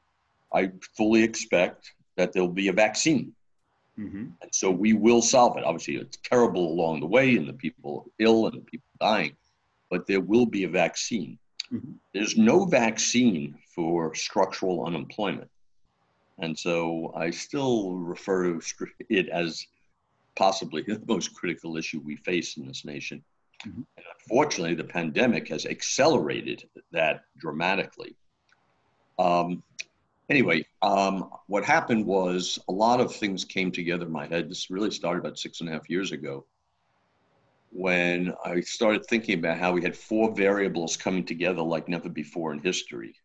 I 0.53 0.71
fully 0.95 1.23
expect 1.23 1.93
that 2.17 2.31
there'll 2.31 2.47
be 2.47 2.67
a 2.67 2.73
vaccine. 2.73 3.33
Mm-hmm. 3.99 4.25
And 4.41 4.51
so 4.51 4.71
we 4.71 4.93
will 4.93 5.21
solve 5.21 5.57
it. 5.57 5.63
Obviously, 5.63 5.95
it's 5.95 6.17
terrible 6.23 6.71
along 6.71 6.99
the 6.99 7.07
way, 7.07 7.35
and 7.37 7.47
the 7.47 7.53
people 7.53 8.11
ill 8.19 8.47
and 8.47 8.57
the 8.57 8.65
people 8.65 8.87
dying, 8.99 9.35
but 9.89 10.07
there 10.07 10.21
will 10.21 10.45
be 10.45 10.63
a 10.63 10.69
vaccine. 10.69 11.37
Mm-hmm. 11.71 11.93
There's 12.13 12.37
no 12.37 12.65
vaccine 12.65 13.57
for 13.75 14.13
structural 14.15 14.85
unemployment. 14.85 15.49
And 16.39 16.57
so 16.57 17.13
I 17.15 17.29
still 17.29 17.93
refer 17.93 18.53
to 18.53 18.87
it 19.09 19.29
as 19.29 19.65
possibly 20.35 20.81
the 20.87 21.01
most 21.07 21.33
critical 21.35 21.77
issue 21.77 22.01
we 22.03 22.15
face 22.17 22.57
in 22.57 22.67
this 22.67 22.85
nation. 22.85 23.23
Mm-hmm. 23.65 23.81
And 23.97 24.05
unfortunately, 24.21 24.75
the 24.75 24.83
pandemic 24.83 25.47
has 25.49 25.65
accelerated 25.65 26.67
that 26.91 27.25
dramatically. 27.37 28.15
Um, 29.19 29.61
anyway, 30.29 30.65
um, 30.81 31.29
what 31.47 31.63
happened 31.63 32.05
was 32.05 32.59
a 32.67 32.71
lot 32.71 32.99
of 32.99 33.15
things 33.15 33.45
came 33.45 33.71
together 33.71 34.05
in 34.05 34.11
my 34.11 34.27
head. 34.27 34.49
This 34.49 34.69
really 34.69 34.91
started 34.91 35.19
about 35.19 35.39
six 35.39 35.61
and 35.61 35.69
a 35.69 35.73
half 35.73 35.89
years 35.89 36.11
ago 36.11 36.45
when 37.73 38.33
I 38.45 38.61
started 38.61 39.05
thinking 39.05 39.39
about 39.39 39.57
how 39.57 39.71
we 39.71 39.81
had 39.81 39.97
four 39.97 40.33
variables 40.35 40.95
coming 40.95 41.25
together 41.25 41.63
like 41.63 41.87
never 41.87 42.07
before 42.07 42.53
in 42.53 42.59
history 42.59 43.15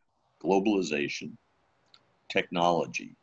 globalization, 0.43 1.33
technology, 2.29 3.17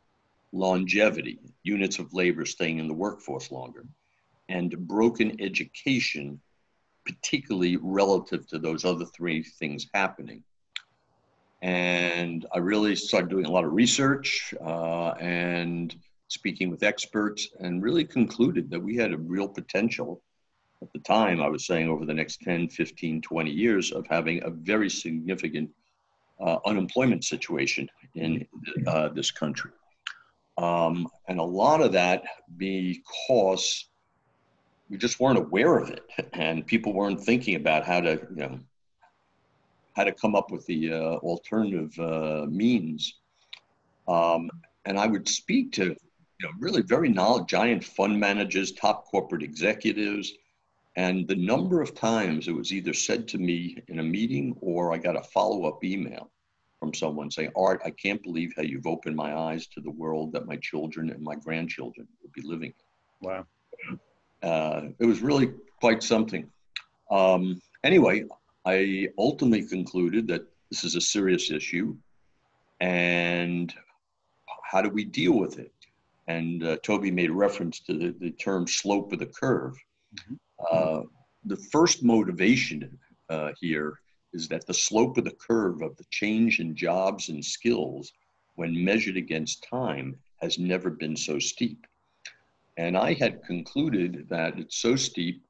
longevity, 0.52 1.38
units 1.62 1.98
of 1.98 2.12
labor 2.12 2.44
staying 2.44 2.78
in 2.78 2.86
the 2.88 2.94
workforce 2.94 3.50
longer, 3.50 3.86
and 4.50 4.86
broken 4.86 5.40
education, 5.40 6.38
particularly 7.06 7.78
relative 7.78 8.46
to 8.46 8.58
those 8.58 8.84
other 8.84 9.06
three 9.06 9.42
things 9.42 9.86
happening. 9.94 10.44
And 11.62 12.46
I 12.54 12.58
really 12.58 12.94
started 12.96 13.30
doing 13.30 13.46
a 13.46 13.50
lot 13.50 13.64
of 13.64 13.72
research 13.72 14.54
uh, 14.60 15.10
and 15.12 15.94
speaking 16.28 16.70
with 16.70 16.82
experts, 16.82 17.48
and 17.60 17.82
really 17.82 18.04
concluded 18.04 18.70
that 18.70 18.80
we 18.80 18.96
had 18.96 19.12
a 19.12 19.18
real 19.18 19.48
potential 19.48 20.22
at 20.82 20.92
the 20.92 20.98
time. 21.00 21.40
I 21.40 21.48
was 21.48 21.66
saying 21.66 21.88
over 21.88 22.04
the 22.04 22.14
next 22.14 22.40
10, 22.42 22.68
15, 22.68 23.22
20 23.22 23.50
years 23.50 23.92
of 23.92 24.06
having 24.08 24.42
a 24.42 24.50
very 24.50 24.90
significant 24.90 25.70
uh, 26.40 26.58
unemployment 26.66 27.24
situation 27.24 27.88
in 28.14 28.46
uh, 28.86 29.08
this 29.08 29.30
country. 29.30 29.70
Um, 30.58 31.08
and 31.28 31.38
a 31.38 31.44
lot 31.44 31.80
of 31.80 31.92
that 31.92 32.24
because 32.56 33.88
we 34.88 34.96
just 34.96 35.20
weren't 35.20 35.38
aware 35.38 35.78
of 35.78 35.90
it 35.90 36.04
and 36.32 36.66
people 36.66 36.92
weren't 36.92 37.20
thinking 37.20 37.56
about 37.56 37.84
how 37.84 38.00
to, 38.00 38.26
you 38.30 38.36
know, 38.36 38.60
how 39.96 40.04
to 40.04 40.12
come 40.12 40.34
up 40.34 40.50
with 40.50 40.64
the 40.66 40.92
uh, 40.92 41.16
alternative 41.16 41.98
uh, 41.98 42.44
means. 42.48 43.14
Um, 44.06 44.50
and 44.84 44.98
I 44.98 45.06
would 45.06 45.26
speak 45.26 45.72
to, 45.72 45.84
you 45.84 46.42
know, 46.42 46.50
really 46.60 46.82
very 46.82 47.08
knowledge, 47.08 47.48
giant 47.48 47.82
fund 47.82 48.20
managers, 48.20 48.72
top 48.72 49.06
corporate 49.06 49.42
executives, 49.42 50.34
and 50.96 51.26
the 51.26 51.34
number 51.34 51.80
of 51.80 51.94
times 51.94 52.46
it 52.46 52.52
was 52.52 52.72
either 52.72 52.92
said 52.92 53.26
to 53.28 53.38
me 53.38 53.78
in 53.88 53.98
a 53.98 54.02
meeting 54.02 54.56
or 54.60 54.92
I 54.92 54.98
got 54.98 55.16
a 55.16 55.22
follow 55.22 55.64
up 55.66 55.82
email 55.82 56.30
from 56.78 56.92
someone 56.92 57.30
saying, 57.30 57.50
Art, 57.56 57.80
I 57.84 57.90
can't 57.90 58.22
believe 58.22 58.52
how 58.56 58.62
you've 58.62 58.86
opened 58.86 59.16
my 59.16 59.34
eyes 59.34 59.66
to 59.68 59.80
the 59.80 59.90
world 59.90 60.32
that 60.32 60.46
my 60.46 60.56
children 60.56 61.10
and 61.10 61.22
my 61.22 61.34
grandchildren 61.34 62.06
will 62.22 62.30
be 62.34 62.42
living 62.42 62.72
in. 62.72 63.28
Wow. 63.28 63.46
Uh, 64.42 64.88
it 64.98 65.06
was 65.06 65.20
really 65.20 65.52
quite 65.80 66.02
something. 66.02 66.50
Um, 67.10 67.60
anyway, 67.82 68.24
I 68.66 69.08
ultimately 69.16 69.66
concluded 69.66 70.26
that 70.28 70.44
this 70.70 70.82
is 70.82 70.96
a 70.96 71.00
serious 71.00 71.50
issue 71.52 71.96
and 72.80 73.72
how 74.64 74.82
do 74.82 74.90
we 74.90 75.04
deal 75.04 75.38
with 75.38 75.58
it? 75.58 75.72
And 76.26 76.64
uh, 76.64 76.76
Toby 76.78 77.12
made 77.12 77.30
reference 77.30 77.78
to 77.80 77.96
the, 77.96 78.14
the 78.18 78.32
term 78.32 78.66
slope 78.66 79.12
of 79.12 79.20
the 79.20 79.26
curve. 79.26 79.76
Mm-hmm. 80.16 80.34
Uh, 80.70 81.02
the 81.44 81.56
first 81.56 82.02
motivation 82.02 82.98
uh, 83.30 83.52
here 83.60 84.00
is 84.32 84.48
that 84.48 84.66
the 84.66 84.74
slope 84.74 85.16
of 85.16 85.24
the 85.24 85.36
curve 85.48 85.80
of 85.82 85.96
the 85.96 86.04
change 86.10 86.58
in 86.58 86.74
jobs 86.74 87.28
and 87.28 87.44
skills 87.44 88.12
when 88.56 88.84
measured 88.84 89.16
against 89.16 89.62
time 89.62 90.16
has 90.42 90.58
never 90.58 90.90
been 90.90 91.14
so 91.14 91.38
steep. 91.38 91.86
And 92.76 92.96
I 92.96 93.14
had 93.14 93.44
concluded 93.44 94.26
that 94.28 94.58
it's 94.58 94.78
so 94.78 94.96
steep, 94.96 95.45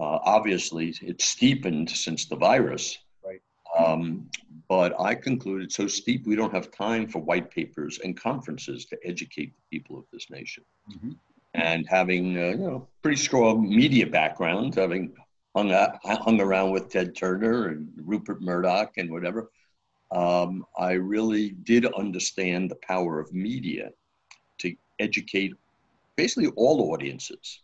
uh, 0.00 0.18
obviously 0.24 0.94
it's 1.02 1.26
steepened 1.26 1.90
since 1.90 2.24
the 2.24 2.36
virus. 2.36 2.98
Right. 3.24 3.42
Um, 3.78 4.30
but 4.68 4.98
I 4.98 5.14
concluded 5.14 5.70
so 5.70 5.86
steep 5.86 6.26
we 6.26 6.36
don't 6.36 6.54
have 6.54 6.70
time 6.70 7.06
for 7.06 7.20
white 7.20 7.50
papers 7.50 8.00
and 8.02 8.16
conferences 8.16 8.86
to 8.86 8.98
educate 9.04 9.52
the 9.54 9.78
people 9.78 9.98
of 9.98 10.04
this 10.12 10.30
nation. 10.30 10.64
Mm-hmm. 10.90 11.12
And 11.54 11.86
having 11.88 12.38
uh, 12.38 12.50
you 12.50 12.56
know 12.56 12.88
pretty 13.02 13.18
strong 13.18 13.68
media 13.68 14.06
background, 14.06 14.74
having 14.74 15.12
hung 15.54 15.72
out, 15.72 15.98
hung 16.04 16.40
around 16.40 16.70
with 16.70 16.88
Ted 16.88 17.14
Turner 17.14 17.68
and 17.68 17.88
Rupert 17.96 18.40
Murdoch 18.40 18.92
and 18.96 19.10
whatever, 19.10 19.50
um, 20.12 20.64
I 20.78 20.92
really 20.92 21.50
did 21.50 21.84
understand 21.86 22.70
the 22.70 22.78
power 22.82 23.20
of 23.20 23.32
media 23.32 23.90
to 24.58 24.74
educate 24.98 25.52
basically 26.16 26.50
all 26.56 26.92
audiences. 26.92 27.62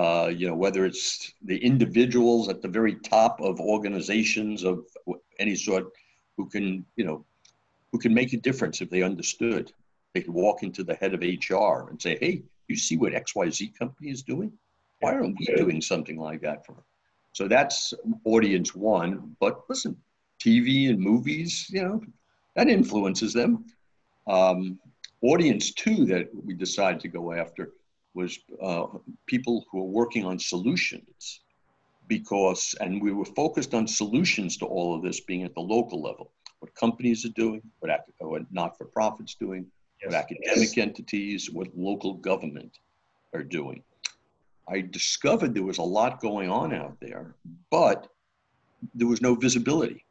Uh, 0.00 0.28
you 0.28 0.48
know, 0.48 0.54
whether 0.54 0.86
it's 0.86 1.34
the 1.42 1.58
individuals 1.58 2.48
at 2.48 2.62
the 2.62 2.68
very 2.68 2.94
top 2.94 3.38
of 3.42 3.60
organizations 3.60 4.64
of 4.64 4.86
any 5.38 5.54
sort 5.54 5.92
who 6.38 6.48
can, 6.48 6.86
you 6.96 7.04
know, 7.04 7.22
who 7.92 7.98
can 7.98 8.14
make 8.14 8.32
a 8.32 8.38
difference 8.38 8.80
if 8.80 8.88
they 8.88 9.02
understood. 9.02 9.70
They 10.14 10.22
could 10.22 10.32
walk 10.32 10.62
into 10.62 10.82
the 10.84 10.94
head 10.94 11.12
of 11.12 11.20
HR 11.20 11.90
and 11.90 12.00
say, 12.00 12.16
hey, 12.18 12.42
you 12.66 12.76
see 12.76 12.96
what 12.96 13.12
XYZ 13.12 13.78
company 13.78 14.10
is 14.10 14.22
doing? 14.22 14.50
Why 15.00 15.12
aren't 15.12 15.38
we 15.38 15.54
doing 15.54 15.82
something 15.82 16.18
like 16.18 16.40
that 16.40 16.64
for 16.64 16.72
them? 16.72 16.84
So 17.32 17.46
that's 17.46 17.92
audience 18.24 18.74
one. 18.74 19.36
But 19.38 19.64
listen, 19.68 19.98
TV 20.42 20.88
and 20.88 20.98
movies, 20.98 21.66
you 21.68 21.82
know, 21.82 22.00
that 22.56 22.70
influences 22.70 23.34
them. 23.34 23.66
Um, 24.26 24.78
audience 25.20 25.72
two 25.72 26.06
that 26.06 26.30
we 26.32 26.54
decided 26.54 27.00
to 27.00 27.08
go 27.08 27.34
after 27.34 27.72
was 28.14 28.38
uh, 28.62 28.86
people 29.26 29.64
who 29.70 29.80
are 29.80 29.92
working 30.00 30.24
on 30.24 30.38
solutions 30.38 31.40
because, 32.08 32.74
and 32.80 33.00
we 33.00 33.12
were 33.12 33.24
focused 33.24 33.72
on 33.72 33.86
solutions 33.86 34.56
to 34.56 34.66
all 34.66 34.94
of 34.94 35.02
this 35.02 35.20
being 35.20 35.44
at 35.44 35.54
the 35.54 35.60
local 35.60 36.02
level. 36.02 36.32
What 36.58 36.74
companies 36.74 37.24
are 37.24 37.30
doing, 37.30 37.62
what, 37.78 37.90
what 38.18 38.42
not 38.50 38.76
for 38.76 38.86
profits 38.86 39.34
doing, 39.34 39.66
yes. 40.02 40.10
what 40.10 40.14
academic 40.16 40.76
yes. 40.76 40.78
entities, 40.78 41.50
what 41.50 41.68
local 41.76 42.14
government 42.14 42.78
are 43.32 43.44
doing. 43.44 43.82
I 44.68 44.80
discovered 44.80 45.54
there 45.54 45.62
was 45.62 45.78
a 45.78 45.82
lot 45.82 46.20
going 46.20 46.50
on 46.50 46.74
out 46.74 46.96
there, 47.00 47.34
but 47.70 48.08
there 48.94 49.08
was 49.08 49.20
no 49.20 49.34
visibility. 49.34 50.04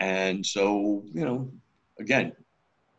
And 0.00 0.44
so, 0.44 1.04
you 1.12 1.24
know, 1.24 1.50
again, 1.98 2.32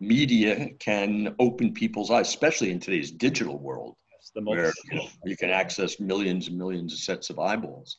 media 0.08 0.70
can 0.80 1.36
open 1.40 1.74
people's 1.74 2.12
eyes, 2.12 2.28
especially 2.28 2.72
in 2.72 2.80
today's 2.80 3.12
digital 3.12 3.58
world, 3.58 3.96
where 4.36 4.74
you, 4.92 4.98
know, 4.98 5.08
you, 5.26 5.38
can 5.38 5.50
access 5.50 6.00
millions 6.00 6.48
and 6.48 6.58
millions 6.58 6.94
of 6.94 7.00
sets 7.00 7.30
of 7.30 7.40
eyeballs 7.40 7.98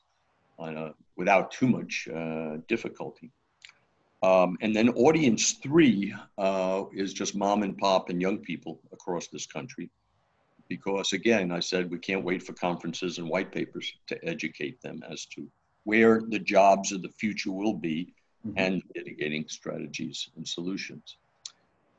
a, 0.59 0.91
without 1.17 1.51
too 1.51 1.69
much 1.69 2.09
uh, 2.15 2.57
difficulty. 2.69 3.31
Um, 4.23 4.57
and 4.63 4.75
then 4.75 4.89
audience 4.91 5.53
three 5.53 6.15
uh, 6.39 6.85
is 6.95 7.13
just 7.13 7.37
mom 7.37 7.63
and 7.63 7.77
pop 7.77 8.09
and 8.09 8.21
young 8.23 8.39
people 8.39 8.81
across 8.93 9.29
this 9.29 9.47
country 9.47 9.91
because 10.69 11.13
again, 11.13 11.53
I 11.53 11.61
said 11.61 11.91
we 11.91 11.99
can't 11.99 12.25
wait 12.25 12.43
for 12.43 12.53
conferences 12.55 13.19
and 13.19 13.29
white 13.29 13.53
papers 13.53 13.93
to 14.07 14.25
educate 14.25 14.81
them 14.81 15.03
as 15.11 15.27
to 15.27 15.47
where 15.85 16.23
the 16.29 16.39
jobs 16.39 16.93
of 16.93 17.03
the 17.03 17.11
future 17.11 17.53
will 17.53 17.75
be 17.75 18.15
mm-hmm. 18.47 18.59
and 18.59 18.83
mitigating 18.95 19.45
strategies 19.49 20.29
and 20.37 20.47
solutions. 20.47 21.19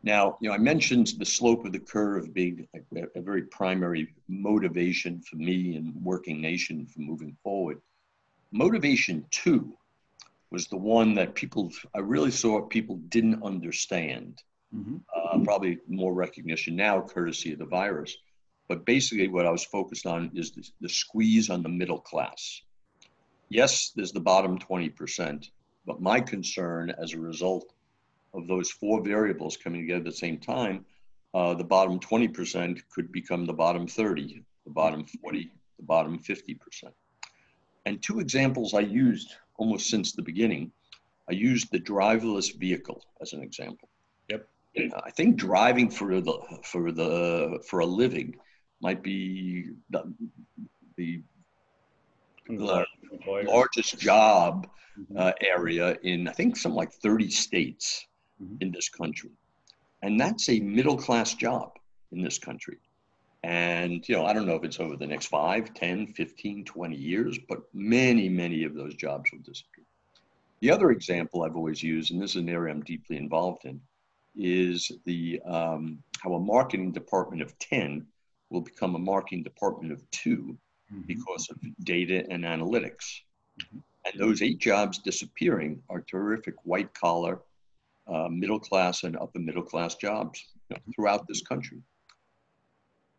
Now, 0.05 0.37
you 0.39 0.47
know, 0.47 0.55
I 0.55 0.59
mentioned 0.59 1.13
the 1.17 1.25
slope 1.25 1.65
of 1.65 1.71
the 1.71 1.79
curve 1.79 2.31
being 2.31 2.67
a, 2.75 3.07
a 3.15 3.21
very 3.21 3.41
primary 3.41 4.13
motivation 4.27 5.19
for 5.19 5.35
me 5.35 5.75
and 5.75 5.95
working 5.95 6.39
nation 6.39 6.85
for 6.85 6.99
moving 6.99 7.35
forward. 7.43 7.81
Motivation 8.51 9.25
two 9.31 9.75
was 10.51 10.67
the 10.67 10.77
one 10.77 11.15
that 11.15 11.33
people, 11.33 11.71
I 11.95 11.99
really 11.99 12.29
saw 12.29 12.61
people 12.61 12.97
didn't 13.09 13.41
understand. 13.43 14.43
Mm-hmm. 14.73 14.97
Uh, 15.15 15.43
probably 15.43 15.79
more 15.87 16.13
recognition 16.13 16.75
now, 16.75 17.01
courtesy 17.01 17.53
of 17.53 17.59
the 17.59 17.65
virus. 17.65 18.15
But 18.67 18.85
basically, 18.85 19.27
what 19.27 19.47
I 19.47 19.51
was 19.51 19.65
focused 19.65 20.05
on 20.05 20.29
is 20.35 20.51
the, 20.51 20.63
the 20.81 20.89
squeeze 20.89 21.49
on 21.49 21.63
the 21.63 21.69
middle 21.69 21.99
class. 21.99 22.61
Yes, 23.49 23.91
there's 23.95 24.11
the 24.11 24.19
bottom 24.19 24.59
20%, 24.59 25.49
but 25.87 26.01
my 26.01 26.19
concern 26.19 26.93
as 27.01 27.13
a 27.13 27.19
result 27.19 27.74
of 28.35 28.47
those 28.47 28.69
four 28.71 29.01
variables 29.01 29.57
coming 29.57 29.81
together 29.81 29.99
at 29.99 30.05
the 30.05 30.11
same 30.11 30.37
time, 30.37 30.85
uh, 31.33 31.53
the 31.53 31.63
bottom 31.63 31.99
20% 31.99 32.81
could 32.93 33.11
become 33.11 33.45
the 33.45 33.53
bottom 33.53 33.87
30, 33.87 34.43
the 34.65 34.71
bottom 34.71 35.05
40, 35.21 35.51
the 35.77 35.83
bottom 35.83 36.19
50%. 36.19 36.57
And 37.85 38.01
two 38.01 38.19
examples 38.19 38.73
I 38.73 38.79
used 38.79 39.35
almost 39.57 39.89
since 39.89 40.13
the 40.13 40.21
beginning, 40.21 40.71
I 41.29 41.33
used 41.33 41.71
the 41.71 41.79
driverless 41.79 42.57
vehicle 42.57 43.03
as 43.21 43.33
an 43.33 43.41
example. 43.41 43.89
Yep. 44.29 44.47
I 45.03 45.11
think 45.11 45.37
driving 45.37 45.89
for 45.89 46.21
the 46.21 46.37
for 46.63 46.91
the 46.91 47.63
for 47.67 47.79
a 47.79 47.85
living 47.85 48.35
might 48.81 49.01
be 49.01 49.69
the, 49.89 50.13
the 50.97 51.21
largest 52.49 53.97
job 53.97 54.67
mm-hmm. 54.99 55.17
uh, 55.17 55.31
area 55.41 55.97
in 56.03 56.27
I 56.27 56.33
think 56.33 56.57
some 56.57 56.75
like 56.75 56.91
30 56.91 57.29
states 57.29 58.05
mm-hmm. 58.41 58.55
in 58.61 58.71
this 58.71 58.89
country, 58.89 59.31
and 60.01 60.19
that's 60.19 60.49
a 60.49 60.59
middle 60.59 60.97
class 60.97 61.33
job 61.33 61.77
in 62.11 62.21
this 62.21 62.37
country. 62.37 62.77
And, 63.43 64.07
you 64.09 64.15
know, 64.15 64.25
I 64.25 64.33
don't 64.33 64.47
know 64.47 64.55
if 64.55 64.63
it's 64.63 64.79
over 64.79 64.95
the 64.95 65.05
next 65.05 65.27
5, 65.27 65.75
10, 65.75 66.07
15, 66.07 66.65
20 66.65 66.95
years, 66.95 67.37
but 67.47 67.59
many, 67.75 68.27
many 68.27 68.63
of 68.63 68.73
those 68.73 68.95
jobs 68.95 69.31
will 69.31 69.39
disappear. 69.39 69.85
The 70.61 70.71
other 70.71 70.89
example 70.89 71.43
I've 71.43 71.55
always 71.55 71.83
used, 71.83 72.11
and 72.11 72.19
this 72.19 72.31
is 72.31 72.37
an 72.37 72.49
area 72.49 72.73
I'm 72.73 72.81
deeply 72.81 73.17
involved 73.17 73.65
in, 73.65 73.79
is 74.35 74.91
the 75.05 75.39
um, 75.45 76.01
how 76.23 76.33
a 76.33 76.39
marketing 76.39 76.91
department 76.91 77.43
of 77.43 77.57
10 77.59 78.07
will 78.49 78.61
become 78.61 78.95
a 78.95 78.99
marketing 78.99 79.43
department 79.43 79.93
of 79.93 80.09
2 80.09 80.37
mm-hmm. 80.37 81.01
because 81.01 81.47
of 81.51 81.57
data 81.83 82.25
and 82.31 82.43
analytics. 82.43 83.21
Mm-hmm. 83.61 83.77
And 84.05 84.19
those 84.19 84.41
eight 84.41 84.57
jobs 84.57 84.97
disappearing 84.97 85.83
are 85.89 86.01
terrific 86.01 86.55
white 86.63 86.93
collar, 86.95 87.41
uh, 88.07 88.27
middle 88.29 88.59
class, 88.59 89.03
and 89.03 89.17
upper 89.17 89.39
middle 89.39 89.63
class 89.63 89.95
jobs 89.95 90.43
you 90.69 90.75
know, 90.75 90.81
throughout 90.95 91.27
this 91.27 91.41
country 91.41 91.81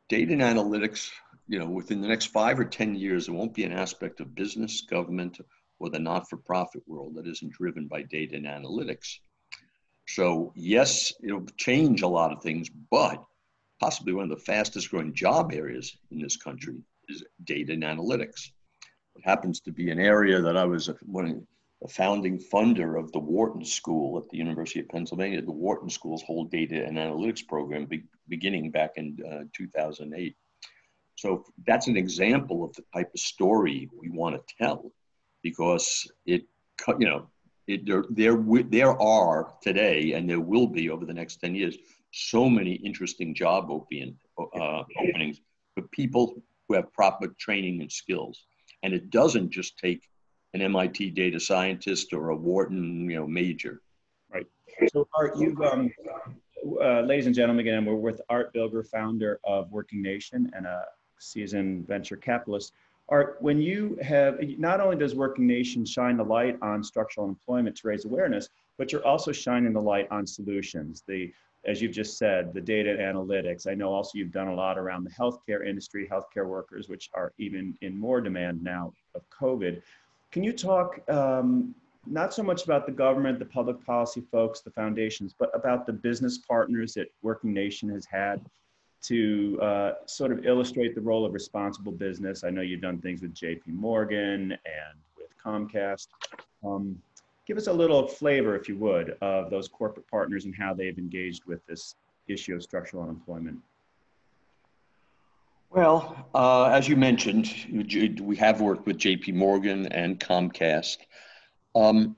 data 0.09 0.33
and 0.33 0.43
analytics, 0.43 1.11
you 1.49 1.59
know, 1.59 1.67
within 1.67 2.01
the 2.01 2.09
next 2.09 2.27
five 2.27 2.59
or 2.59 2.65
10 2.65 2.95
years, 2.95 3.27
there 3.27 3.35
won't 3.35 3.55
be 3.55 3.65
an 3.65 3.73
aspect 3.73 4.21
of 4.21 4.35
business, 4.35 4.83
government, 4.83 5.41
or 5.79 5.91
the 5.91 5.99
not 5.99 6.29
for 6.29 6.37
profit 6.37 6.83
world 6.87 7.15
that 7.15 7.27
isn't 7.27 7.53
driven 7.53 7.87
by 7.87 8.03
data 8.03 8.37
and 8.37 8.47
analytics. 8.47 9.19
So, 10.09 10.53
yes, 10.55 11.13
it'll 11.23 11.45
change 11.57 12.03
a 12.03 12.09
lot 12.09 12.33
of 12.33 12.43
things, 12.43 12.69
but 12.91 13.23
possibly 13.81 14.13
one 14.13 14.31
of 14.31 14.31
the 14.31 14.45
fastest 14.45 14.91
growing 14.91 15.13
job 15.13 15.53
areas 15.53 15.97
in 16.11 16.21
this 16.21 16.37
country 16.37 16.77
is 17.09 17.25
data 17.45 17.73
and 17.73 17.83
analytics. 17.83 18.51
It 19.17 19.25
happens 19.25 19.61
to 19.61 19.73
be 19.73 19.91
an 19.91 19.99
area 19.99 20.41
that 20.41 20.57
I 20.57 20.65
was 20.65 20.91
one 21.03 21.47
a 21.85 21.89
founding 21.89 22.39
funder 22.39 22.99
of 22.99 23.13
the 23.13 23.19
Wharton 23.19 23.65
School 23.65 24.19
at 24.19 24.29
the 24.31 24.39
University 24.39 24.81
of 24.81 24.89
Pennsylvania. 24.89 25.43
The 25.43 25.53
Wharton 25.53 25.91
School's 25.91 26.23
whole 26.23 26.45
data 26.45 26.85
and 26.85 26.97
analytics 26.97 27.47
program 27.47 27.85
be, 27.85 28.05
beginning 28.29 28.71
back 28.71 28.93
in 28.97 29.19
uh, 29.31 29.45
2008. 29.53 30.37
So 31.17 31.45
that's 31.67 31.87
an 31.87 31.97
example 31.97 32.65
of 32.65 32.73
the 32.75 32.85
type 32.95 33.11
of 33.15 33.21
story 33.21 33.91
we 33.99 34.11
want 34.11 34.37
to 34.37 34.55
tell 34.59 34.93
because 35.43 36.11
it, 36.25 36.45
you 36.99 37.07
know, 37.07 37.29
it, 37.67 37.87
there, 37.87 38.05
there, 38.11 38.37
there 38.71 39.01
are 39.01 39.53
today 39.63 40.13
and 40.13 40.29
there 40.29 40.41
will 40.41 40.67
be 40.67 40.91
over 40.91 41.05
the 41.05 41.15
next 41.15 41.37
10 41.37 41.55
years 41.55 41.77
so 42.13 42.49
many 42.49 42.73
interesting 42.73 43.35
job 43.35 43.71
open, 43.71 44.17
uh, 44.39 44.83
openings 44.99 45.41
for 45.75 45.83
people 45.93 46.43
who 46.69 46.75
have 46.75 46.93
proper 46.93 47.29
training 47.39 47.81
and 47.81 47.93
skills. 47.93 48.47
And 48.83 48.95
it 48.95 49.11
doesn't 49.11 49.51
just 49.51 49.79
take 49.79 50.03
an 50.57 50.63
MIT 50.63 51.11
data 51.11 51.39
scientist 51.39 52.15
or 52.15 52.31
a 52.31 52.37
Wharton, 52.37 53.11
you 53.11 53.17
know, 53.17 53.27
major. 53.27 53.83
Right. 54.33 54.47
So 54.91 55.07
Art, 55.15 55.37
you've, 55.37 55.61
um, 55.61 55.91
uh, 56.83 57.03
ladies 57.03 57.27
and 57.27 57.35
gentlemen, 57.35 57.61
again, 57.61 57.85
we're 57.85 57.95
with 57.95 58.23
Art 58.31 58.55
Bilger, 58.55 58.85
founder 58.87 59.39
of 59.45 59.71
Working 59.71 60.01
Nation 60.01 60.51
and 60.55 60.67
a 60.67 60.85
seasoned 61.19 61.87
venture 61.87 62.17
capitalist. 62.17 62.73
Art, 63.11 63.37
when 63.41 63.61
you 63.61 63.99
have, 64.03 64.39
not 64.59 64.81
only 64.81 64.97
does 64.97 65.15
Working 65.15 65.47
Nation 65.47 65.85
shine 65.85 66.17
the 66.17 66.25
light 66.25 66.57
on 66.63 66.83
structural 66.83 67.29
employment 67.29 67.77
to 67.77 67.89
raise 67.89 68.07
awareness, 68.07 68.49
but 68.79 68.91
you're 68.91 69.07
also 69.07 69.33
shining 69.33 69.75
the 69.75 69.81
light 69.81 70.09
on 70.11 70.27
solutions. 70.27 71.05
The, 71.07 71.33
as 71.67 71.83
you've 71.83 71.93
just 71.93 72.17
said, 72.17 72.55
the 72.55 72.61
data 72.61 72.97
analytics. 72.99 73.71
I 73.71 73.75
know 73.75 73.93
also 73.93 74.13
you've 74.15 74.33
done 74.33 74.49
a 74.49 74.55
lot 74.55 74.79
around 74.79 75.05
the 75.05 75.11
healthcare 75.11 75.67
industry, 75.67 76.09
healthcare 76.11 76.47
workers, 76.47 76.89
which 76.89 77.11
are 77.13 77.33
even 77.39 77.77
in 77.83 77.99
more 77.99 78.21
demand 78.23 78.63
now 78.63 78.95
of 79.15 79.23
COVID. 79.31 79.83
Can 80.37 80.45
you 80.45 80.53
talk 80.53 81.01
um, 81.09 81.75
not 82.07 82.35
so 82.35 82.43
much 82.43 82.65
about 82.65 82.85
the 82.85 82.93
government, 82.93 83.39
the 83.39 83.47
public 83.47 83.83
policy 83.83 84.23
folks, 84.31 84.61
the 84.61 84.71
foundations, 84.71 85.35
but 85.39 85.51
about 85.55 85.87
the 85.87 85.95
business 85.95 86.37
partners 86.37 86.93
that 86.93 87.11
Working 87.23 87.55
Nation 87.55 87.89
has 87.89 88.05
had 88.05 88.45
to 89.05 89.59
uh, 89.63 89.93
sort 90.05 90.33
of 90.33 90.45
illustrate 90.45 90.95
the 90.95 91.01
role 91.01 91.25
of 91.25 91.33
responsible 91.33 91.91
business? 91.91 92.45
I 92.45 92.51
know 92.51 92.61
you've 92.61 92.83
done 92.83 92.99
things 92.99 93.23
with 93.23 93.33
JP 93.33 93.69
Morgan 93.69 94.53
and 94.53 94.99
with 95.17 95.31
Comcast. 95.43 96.09
Um, 96.63 97.01
give 97.47 97.57
us 97.57 97.69
a 97.69 97.73
little 97.73 98.07
flavor, 98.07 98.55
if 98.55 98.69
you 98.69 98.77
would, 98.77 99.17
of 99.23 99.49
those 99.49 99.69
corporate 99.69 100.07
partners 100.07 100.45
and 100.45 100.55
how 100.55 100.75
they've 100.75 100.99
engaged 100.99 101.47
with 101.47 101.65
this 101.65 101.95
issue 102.29 102.55
of 102.55 102.63
structural 102.63 103.05
unemployment. 103.05 103.57
Well, 105.71 106.29
uh, 106.35 106.67
as 106.67 106.89
you 106.89 106.97
mentioned, 106.97 107.53
we 108.21 108.37
have 108.37 108.61
worked 108.61 108.87
with 108.87 108.99
JP 108.99 109.35
Morgan 109.35 109.87
and 109.87 110.19
Comcast. 110.19 110.99
Um, 111.75 112.17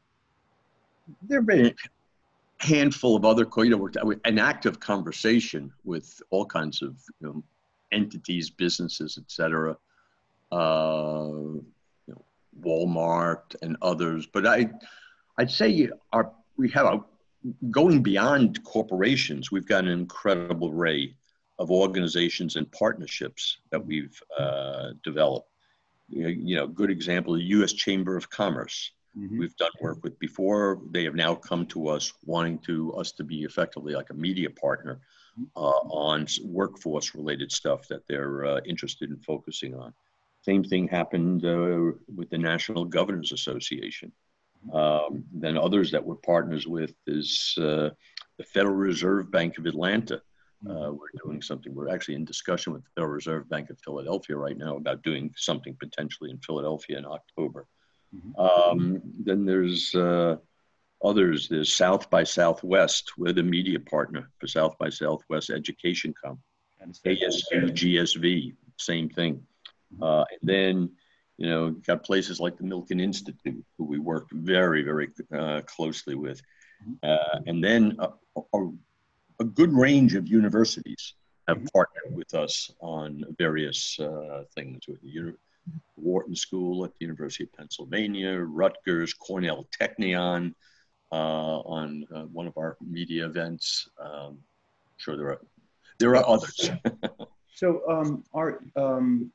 there 1.22 1.38
have 1.40 1.46
been 1.46 1.66
a 1.66 1.74
handful 2.58 3.16
of 3.16 3.24
other, 3.24 3.46
you 3.56 3.70
know, 3.70 4.14
an 4.24 4.38
active 4.38 4.78
conversation 4.78 5.72
with 5.84 6.20
all 6.30 6.44
kinds 6.44 6.82
of 6.82 6.96
you 7.20 7.26
know, 7.26 7.42
entities, 7.90 8.50
businesses, 8.50 9.18
et 9.18 9.30
cetera, 9.30 9.76
uh, 10.52 11.28
you 11.30 11.64
know, 12.06 12.24
Walmart 12.60 13.56
and 13.62 13.76
others. 13.82 14.26
But 14.26 14.46
I, 14.46 14.70
I'd 15.38 15.50
say 15.50 15.88
our, 16.12 16.30
we 16.56 16.70
have 16.70 16.86
a, 16.86 17.04
going 17.70 18.02
beyond 18.02 18.62
corporations, 18.64 19.50
we've 19.50 19.66
got 19.66 19.84
an 19.84 19.90
incredible 19.90 20.70
array 20.70 21.14
of 21.58 21.70
organizations 21.70 22.56
and 22.56 22.70
partnerships 22.72 23.58
that 23.70 23.84
we've 23.84 24.20
uh, 24.38 24.90
developed. 25.02 25.50
You 26.08 26.22
know, 26.22 26.28
you 26.28 26.56
know, 26.56 26.66
good 26.66 26.90
example, 26.90 27.34
the 27.34 27.42
U.S. 27.42 27.72
Chamber 27.72 28.16
of 28.16 28.30
Commerce. 28.30 28.92
Mm-hmm. 29.18 29.38
We've 29.38 29.56
done 29.56 29.70
work 29.80 29.98
with 30.02 30.18
before. 30.18 30.80
They 30.90 31.04
have 31.04 31.14
now 31.14 31.34
come 31.34 31.66
to 31.66 31.88
us 31.88 32.12
wanting 32.24 32.58
to 32.60 32.92
us 32.94 33.12
to 33.12 33.24
be 33.24 33.42
effectively 33.42 33.94
like 33.94 34.10
a 34.10 34.14
media 34.14 34.50
partner 34.50 35.00
uh, 35.56 35.60
on 35.60 36.26
workforce 36.44 37.14
related 37.14 37.52
stuff 37.52 37.88
that 37.88 38.06
they're 38.08 38.44
uh, 38.44 38.60
interested 38.64 39.10
in 39.10 39.18
focusing 39.18 39.74
on. 39.74 39.92
Same 40.42 40.64
thing 40.64 40.88
happened 40.88 41.44
uh, 41.44 41.92
with 42.14 42.30
the 42.30 42.38
National 42.38 42.84
Governors 42.84 43.32
Association. 43.32 44.12
Um, 44.72 45.24
then 45.32 45.56
others 45.56 45.90
that 45.92 46.04
we're 46.04 46.16
partners 46.16 46.66
with 46.66 46.94
is 47.06 47.54
uh, 47.58 47.90
the 48.38 48.44
Federal 48.44 48.74
Reserve 48.74 49.30
Bank 49.30 49.58
of 49.58 49.66
Atlanta. 49.66 50.20
Uh, 50.66 50.70
mm-hmm. 50.70 50.96
we're 50.96 51.24
doing 51.24 51.42
something. 51.42 51.74
We're 51.74 51.88
actually 51.88 52.16
in 52.16 52.24
discussion 52.24 52.72
with 52.72 52.82
the 52.82 52.90
Federal 52.96 53.12
Reserve 53.12 53.48
Bank 53.48 53.70
of 53.70 53.78
Philadelphia 53.84 54.36
right 54.36 54.56
now 54.56 54.76
about 54.76 55.02
doing 55.02 55.32
something 55.36 55.76
potentially 55.78 56.30
in 56.30 56.38
Philadelphia 56.38 56.98
in 56.98 57.06
October. 57.06 57.66
Mm-hmm. 58.14 58.40
Um, 58.40 59.02
then 59.20 59.44
there's 59.44 59.94
uh, 59.94 60.36
others. 61.02 61.48
There's 61.48 61.72
South 61.72 62.10
by 62.10 62.24
Southwest. 62.24 63.12
We're 63.16 63.32
the 63.32 63.42
media 63.42 63.78
partner 63.78 64.30
for 64.38 64.46
South 64.46 64.76
by 64.78 64.88
Southwest 64.88 65.50
Education 65.50 66.14
Com. 66.22 66.38
ASU, 66.82 67.72
GSV, 67.72 68.54
same 68.76 69.08
thing. 69.08 69.42
Mm-hmm. 69.94 70.02
Uh, 70.02 70.24
and 70.30 70.40
then, 70.42 70.90
you 71.36 71.48
know, 71.48 71.70
got 71.70 72.04
places 72.04 72.40
like 72.40 72.56
the 72.56 72.64
Milken 72.64 73.00
Institute, 73.00 73.64
who 73.76 73.84
we 73.84 73.98
work 73.98 74.28
very, 74.32 74.82
very 74.82 75.08
uh, 75.36 75.60
closely 75.66 76.14
with. 76.14 76.40
Mm-hmm. 76.82 77.10
Uh, 77.10 77.40
and 77.46 77.62
then 77.62 77.96
a, 79.40 79.44
good 79.44 79.72
range 79.72 80.14
of 80.14 80.26
universities 80.26 81.14
have 81.46 81.58
mm-hmm. 81.58 81.66
partnered 81.74 82.14
with 82.14 82.34
us 82.34 82.70
on 82.80 83.24
various 83.38 83.98
uh, 84.00 84.44
things 84.54 84.86
with 84.86 85.00
the 85.02 85.34
Wharton 85.96 86.34
School 86.34 86.84
at 86.84 86.92
the 86.98 87.04
University 87.04 87.44
of 87.44 87.52
Pennsylvania, 87.52 88.38
Rutgers, 88.38 89.14
Cornell 89.14 89.66
Technion 89.78 90.54
uh, 91.12 91.14
on 91.14 92.06
uh, 92.14 92.22
one 92.24 92.46
of 92.46 92.56
our 92.56 92.76
media 92.86 93.26
events. 93.26 93.88
Um, 94.00 94.38
sure, 94.96 95.16
there 95.16 95.28
are 95.28 95.40
there 95.98 96.16
are 96.16 96.26
others. 96.26 96.70
so, 97.54 97.82
um, 97.88 98.24
Art, 98.32 98.64
um, 98.76 99.32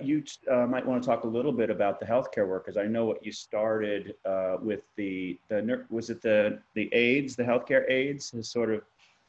you 0.00 0.22
uh, 0.50 0.66
might 0.66 0.86
want 0.86 1.02
to 1.02 1.06
talk 1.06 1.24
a 1.24 1.28
little 1.28 1.52
bit 1.52 1.70
about 1.70 1.98
the 1.98 2.06
healthcare 2.06 2.48
workers. 2.48 2.76
I 2.76 2.84
know 2.84 3.04
what 3.04 3.24
you 3.24 3.32
started 3.32 4.14
uh, 4.24 4.56
with 4.60 4.82
the 4.96 5.38
the 5.48 5.84
was 5.90 6.10
it 6.10 6.22
the 6.22 6.60
the 6.74 6.92
aides, 6.92 7.36
the 7.36 7.42
healthcare 7.42 7.90
aides, 7.90 8.30
has 8.30 8.50
sort 8.50 8.72
of 8.72 8.82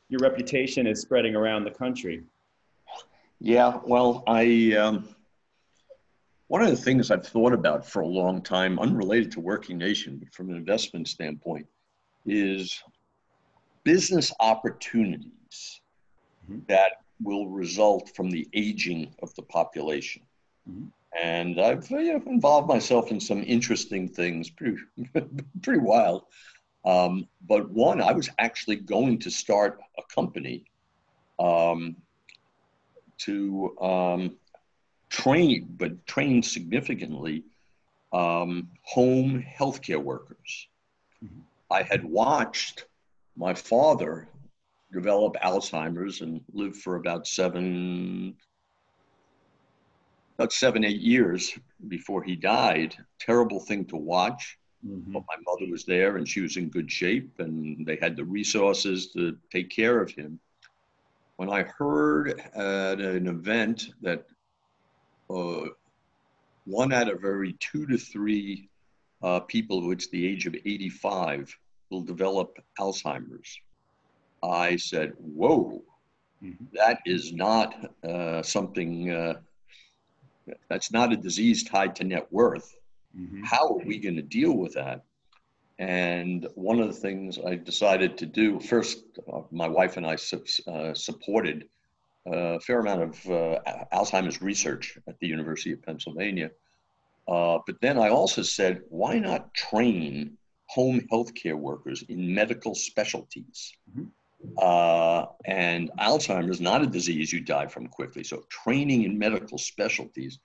your 0.10 0.20
reputation 0.20 0.88
is 0.88 1.02
spreading 1.02 1.36
around 1.36 1.64
the 1.64 1.72
country. 1.72 2.24
Yeah, 3.40 3.80
well, 3.86 4.24
I 4.28 4.74
um, 4.80 5.16
one 6.48 6.62
of 6.62 6.70
the 6.70 6.78
things 6.78 7.10
I've 7.10 7.26
thought 7.26 7.54
about 7.54 7.86
for 7.86 8.02
a 8.02 8.08
long 8.08 8.42
time, 8.42 8.80
unrelated 8.80 9.32
to 9.34 9.40
Working 9.40 9.78
Nation, 9.78 10.18
but 10.18 10.34
from 10.34 10.50
an 10.50 10.56
investment 10.56 11.08
standpoint, 11.08 11.66
is 12.26 12.84
business 13.84 14.32
opportunities 14.40 15.82
mm-hmm. 16.50 16.60
that 16.68 16.94
will 17.22 17.50
result 17.50 18.12
from 18.16 18.30
the 18.30 18.48
aging 18.54 19.14
of 19.24 19.34
the 19.36 19.42
population. 19.42 20.22
Mm-hmm. 20.70 20.86
And 21.22 21.62
I've 21.62 21.90
you 21.90 22.14
know, 22.14 22.24
involved 22.28 22.68
myself 22.68 23.10
in 23.10 23.20
some 23.20 23.42
interesting 23.44 24.08
things, 24.08 24.50
pretty, 24.50 24.78
pretty 25.62 25.80
wild. 25.80 26.24
Um, 26.86 27.28
but 27.48 27.70
one, 27.72 28.02
I 28.02 28.12
was 28.12 28.30
actually 28.38 28.76
going 28.76 29.20
to 29.20 29.32
start 29.32 29.80
a 29.98 30.04
company 30.14 30.66
um, 31.40 31.96
to 33.20 33.76
um, 33.82 34.38
train, 35.10 35.68
but 35.78 36.06
train 36.06 36.44
significantly 36.44 37.44
um, 38.14 38.70
home 38.84 39.44
healthcare 39.60 40.02
workers. 40.02 40.68
Mm-hmm. 41.24 41.40
I 41.72 41.82
had 41.82 42.06
watched 42.06 42.86
my 43.36 43.54
father 43.54 44.28
develop 44.94 45.36
Alzheimer's 45.44 46.22
and 46.22 46.40
lived 46.54 46.78
for 46.78 46.96
about 46.96 47.28
seven, 47.28 48.36
about 50.38 50.54
seven, 50.54 50.86
eight 50.86 51.02
years 51.02 51.58
before 51.88 52.24
he 52.24 52.36
died. 52.36 52.96
Terrible 53.20 53.60
thing 53.60 53.86
to 53.86 53.98
watch. 53.98 54.58
Mm-hmm. 54.86 55.14
But 55.14 55.24
my 55.28 55.36
mother 55.46 55.72
was 55.72 55.86
there 55.86 56.18
and 56.18 56.28
she 56.28 56.42
was 56.42 56.58
in 56.58 56.70
good 56.70 56.92
shape 56.92 57.32
and 57.40 57.86
they 57.86 57.98
had 58.02 58.16
the 58.16 58.26
resources 58.26 59.08
to 59.14 59.38
take 59.52 59.70
care 59.70 60.00
of 60.02 60.12
him. 60.12 60.40
When 61.38 61.50
I 61.50 61.64
heard 61.64 62.40
at 62.54 63.00
an 63.00 63.28
event 63.28 63.90
that 64.02 64.26
uh, 65.30 65.66
one 66.66 66.94
out 66.94 67.10
of 67.10 67.24
every 67.26 67.54
two 67.54 67.86
to 67.88 67.98
three 67.98 68.70
uh, 69.24 69.40
people 69.42 69.82
who 69.82 69.92
it's 69.92 70.08
the 70.10 70.28
age 70.28 70.46
of 70.46 70.56
85 70.56 71.56
will 71.90 72.02
develop 72.02 72.58
Alzheimer's. 72.80 73.60
I 74.44 74.76
said, 74.76 75.14
whoa, 75.18 75.82
mm-hmm. 76.44 76.66
that 76.74 77.00
is 77.06 77.34
not 77.34 77.76
uh, 78.08 78.44
something, 78.44 79.12
uh, 79.12 79.34
that's 80.70 80.92
not 80.92 81.12
a 81.12 81.18
disease 81.18 81.64
tied 81.64 81.96
to 81.98 82.04
net 82.04 82.28
worth. 82.32 82.76
Mm-hmm. 83.18 83.44
How 83.44 83.68
are 83.68 83.86
we 83.86 84.00
going 84.00 84.16
to 84.16 84.22
deal 84.22 84.54
with 84.54 84.74
that? 84.74 85.04
And 85.78 86.48
one 86.56 86.80
of 86.80 86.88
the 86.88 86.94
things 86.94 87.38
I 87.46 87.56
decided 87.56 88.18
to 88.18 88.26
do 88.26 88.60
first, 88.60 89.04
uh, 89.32 89.42
my 89.52 89.68
wife 89.68 89.98
and 89.98 90.06
I 90.06 90.16
uh, 90.68 90.94
supported 90.94 91.68
a 92.26 92.60
fair 92.60 92.80
amount 92.80 93.04
of 93.04 93.30
uh, 93.30 93.60
Alzheimer's 93.94 94.42
research 94.42 94.98
at 95.08 95.20
the 95.20 95.28
University 95.28 95.74
of 95.74 95.82
Pennsylvania. 95.84 96.52
Uh, 97.28 97.60
but 97.66 97.76
then 97.82 97.98
I 97.98 98.10
also 98.10 98.42
said, 98.42 98.82
why 98.90 99.20
not 99.20 99.54
train 99.54 100.38
home 100.68 101.02
healthcare 101.12 101.56
workers 101.56 102.04
in 102.08 102.34
medical 102.34 102.74
specialties? 102.74 103.74
Mm-hmm. 103.92 104.06
Uh, 104.58 105.26
and 105.46 105.92
Alzheimer's 106.00 106.58
is 106.58 106.62
not 106.62 106.84
a 106.84 106.88
disease 106.88 107.34
you 107.34 107.42
die 107.42 107.68
from 107.68 107.88
quickly. 107.88 108.24
So 108.24 108.44
training 108.50 109.04
in 109.04 109.18
medical 109.18 109.58
specialties 109.58 110.40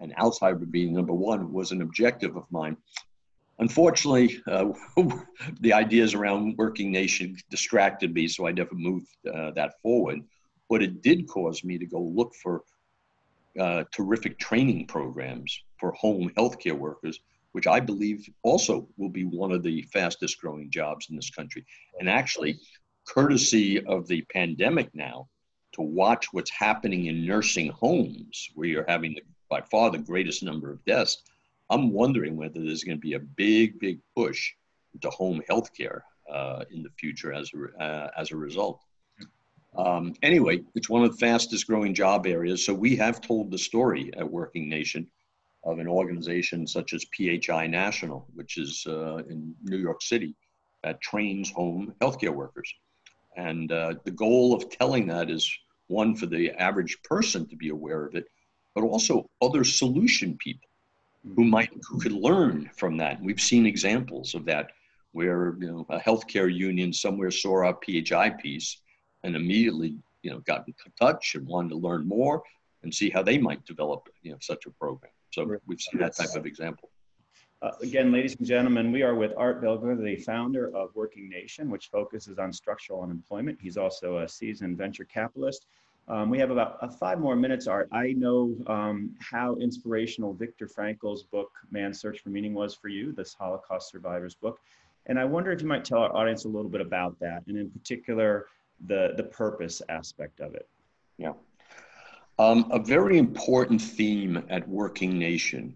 and 0.00 0.14
Alzheimer 0.16 0.70
being 0.70 0.92
number 0.92 1.12
one 1.12 1.52
was 1.52 1.72
an 1.72 1.82
objective 1.82 2.36
of 2.36 2.44
mine. 2.50 2.76
Unfortunately, 3.58 4.42
uh, 4.50 4.72
the 5.60 5.72
ideas 5.72 6.14
around 6.14 6.56
working 6.56 6.90
nation 6.90 7.36
distracted 7.50 8.14
me, 8.14 8.26
so 8.26 8.46
I 8.46 8.52
never 8.52 8.74
moved 8.74 9.08
uh, 9.32 9.50
that 9.52 9.74
forward. 9.82 10.22
But 10.70 10.82
it 10.82 11.02
did 11.02 11.28
cause 11.28 11.62
me 11.62 11.76
to 11.78 11.86
go 11.86 12.00
look 12.00 12.34
for 12.34 12.62
uh, 13.58 13.84
terrific 13.92 14.38
training 14.38 14.86
programs 14.86 15.62
for 15.78 15.92
home 15.92 16.30
healthcare 16.38 16.78
workers, 16.78 17.20
which 17.52 17.66
I 17.66 17.80
believe 17.80 18.26
also 18.42 18.88
will 18.96 19.08
be 19.08 19.24
one 19.24 19.52
of 19.52 19.62
the 19.62 19.82
fastest 19.92 20.40
growing 20.40 20.70
jobs 20.70 21.08
in 21.10 21.16
this 21.16 21.30
country. 21.30 21.66
And 21.98 22.08
actually, 22.08 22.58
courtesy 23.06 23.84
of 23.84 24.06
the 24.06 24.22
pandemic 24.32 24.88
now, 24.94 25.28
to 25.72 25.82
watch 25.82 26.28
what's 26.32 26.50
happening 26.50 27.06
in 27.06 27.26
nursing 27.26 27.68
homes, 27.70 28.50
where 28.54 28.68
you're 28.68 28.84
having 28.88 29.14
the 29.14 29.22
by 29.50 29.60
far 29.60 29.90
the 29.90 29.98
greatest 29.98 30.42
number 30.42 30.70
of 30.70 30.82
deaths. 30.86 31.22
I'm 31.68 31.92
wondering 31.92 32.36
whether 32.36 32.60
there's 32.60 32.84
going 32.84 32.96
to 32.96 33.00
be 33.00 33.14
a 33.14 33.20
big, 33.20 33.78
big 33.78 33.98
push 34.16 34.52
to 35.02 35.10
home 35.10 35.42
health 35.48 35.74
care 35.76 36.04
uh, 36.32 36.64
in 36.70 36.82
the 36.82 36.90
future 36.98 37.32
as 37.32 37.50
a, 37.52 37.82
uh, 37.82 38.10
as 38.16 38.30
a 38.30 38.36
result. 38.36 38.80
Um, 39.76 40.14
anyway, 40.22 40.62
it's 40.74 40.88
one 40.88 41.04
of 41.04 41.12
the 41.12 41.18
fastest 41.18 41.66
growing 41.66 41.94
job 41.94 42.26
areas. 42.26 42.64
So 42.64 42.74
we 42.74 42.96
have 42.96 43.20
told 43.20 43.50
the 43.50 43.58
story 43.58 44.10
at 44.16 44.28
Working 44.28 44.68
Nation 44.68 45.06
of 45.62 45.78
an 45.78 45.86
organization 45.86 46.66
such 46.66 46.92
as 46.92 47.06
PHI 47.16 47.66
National, 47.66 48.26
which 48.34 48.56
is 48.56 48.84
uh, 48.88 49.18
in 49.28 49.54
New 49.62 49.76
York 49.76 50.02
City, 50.02 50.34
that 50.82 51.00
trains 51.00 51.50
home 51.50 51.94
healthcare 52.00 52.34
workers. 52.34 52.72
And 53.36 53.70
uh, 53.70 53.94
the 54.04 54.10
goal 54.10 54.54
of 54.54 54.70
telling 54.70 55.06
that 55.08 55.30
is 55.30 55.50
one 55.86 56.16
for 56.16 56.26
the 56.26 56.50
average 56.52 57.00
person 57.02 57.46
to 57.48 57.56
be 57.56 57.68
aware 57.68 58.04
of 58.06 58.14
it, 58.14 58.26
but 58.74 58.84
also 58.84 59.28
other 59.42 59.64
solution 59.64 60.36
people 60.38 60.68
who 61.34 61.44
hmm. 61.44 61.50
might 61.50 61.70
who 61.88 62.00
could 62.00 62.12
learn 62.12 62.70
from 62.76 62.96
that. 62.98 63.20
We've 63.22 63.40
seen 63.40 63.66
examples 63.66 64.34
of 64.34 64.44
that 64.46 64.72
where 65.12 65.56
you 65.58 65.66
know 65.66 65.86
a 65.90 65.98
healthcare 65.98 66.52
union 66.52 66.92
somewhere 66.92 67.30
saw 67.30 67.64
our 67.64 67.78
PHI 67.84 68.30
piece 68.30 68.80
and 69.24 69.36
immediately 69.36 69.96
you 70.22 70.30
know 70.30 70.40
got 70.40 70.66
in 70.66 70.74
touch 70.98 71.34
and 71.34 71.46
wanted 71.46 71.70
to 71.70 71.76
learn 71.76 72.06
more 72.06 72.42
and 72.82 72.94
see 72.94 73.10
how 73.10 73.22
they 73.22 73.38
might 73.38 73.64
develop 73.66 74.08
you 74.22 74.32
know 74.32 74.38
such 74.40 74.66
a 74.66 74.70
program. 74.70 75.12
So 75.30 75.58
we've 75.66 75.80
seen 75.80 76.00
that 76.00 76.16
type 76.16 76.34
of 76.34 76.46
example. 76.46 76.90
Uh, 77.62 77.72
again, 77.82 78.10
ladies 78.10 78.36
and 78.36 78.46
gentlemen, 78.46 78.90
we 78.90 79.02
are 79.02 79.14
with 79.14 79.34
Art 79.36 79.62
Bilger, 79.62 80.02
the 80.02 80.16
founder 80.16 80.74
of 80.74 80.94
Working 80.94 81.28
Nation, 81.28 81.68
which 81.68 81.88
focuses 81.88 82.38
on 82.38 82.54
structural 82.54 83.02
unemployment. 83.02 83.58
He's 83.60 83.76
also 83.76 84.18
a 84.18 84.28
seasoned 84.28 84.78
venture 84.78 85.04
capitalist 85.04 85.66
um, 86.08 86.30
we 86.30 86.38
have 86.38 86.50
about 86.50 86.78
uh, 86.80 86.88
five 86.88 87.20
more 87.20 87.36
minutes, 87.36 87.66
Art. 87.66 87.88
I 87.92 88.12
know 88.12 88.54
um, 88.66 89.14
how 89.20 89.56
inspirational 89.56 90.32
Viktor 90.34 90.66
Frankl's 90.66 91.22
book, 91.22 91.50
Man's 91.70 92.00
Search 92.00 92.20
for 92.20 92.30
Meaning, 92.30 92.54
was 92.54 92.74
for 92.74 92.88
you, 92.88 93.12
this 93.12 93.34
Holocaust 93.34 93.90
survivor's 93.90 94.34
book. 94.34 94.58
And 95.06 95.18
I 95.18 95.24
wonder 95.24 95.52
if 95.52 95.62
you 95.62 95.68
might 95.68 95.84
tell 95.84 95.98
our 95.98 96.14
audience 96.14 96.44
a 96.44 96.48
little 96.48 96.70
bit 96.70 96.80
about 96.80 97.18
that, 97.20 97.42
and 97.46 97.56
in 97.56 97.70
particular, 97.70 98.46
the, 98.86 99.12
the 99.16 99.24
purpose 99.24 99.82
aspect 99.88 100.40
of 100.40 100.54
it. 100.54 100.68
Yeah. 101.16 101.32
Um, 102.38 102.68
a 102.70 102.78
very 102.78 103.18
important 103.18 103.80
theme 103.80 104.42
at 104.48 104.66
Working 104.68 105.18
Nation 105.18 105.74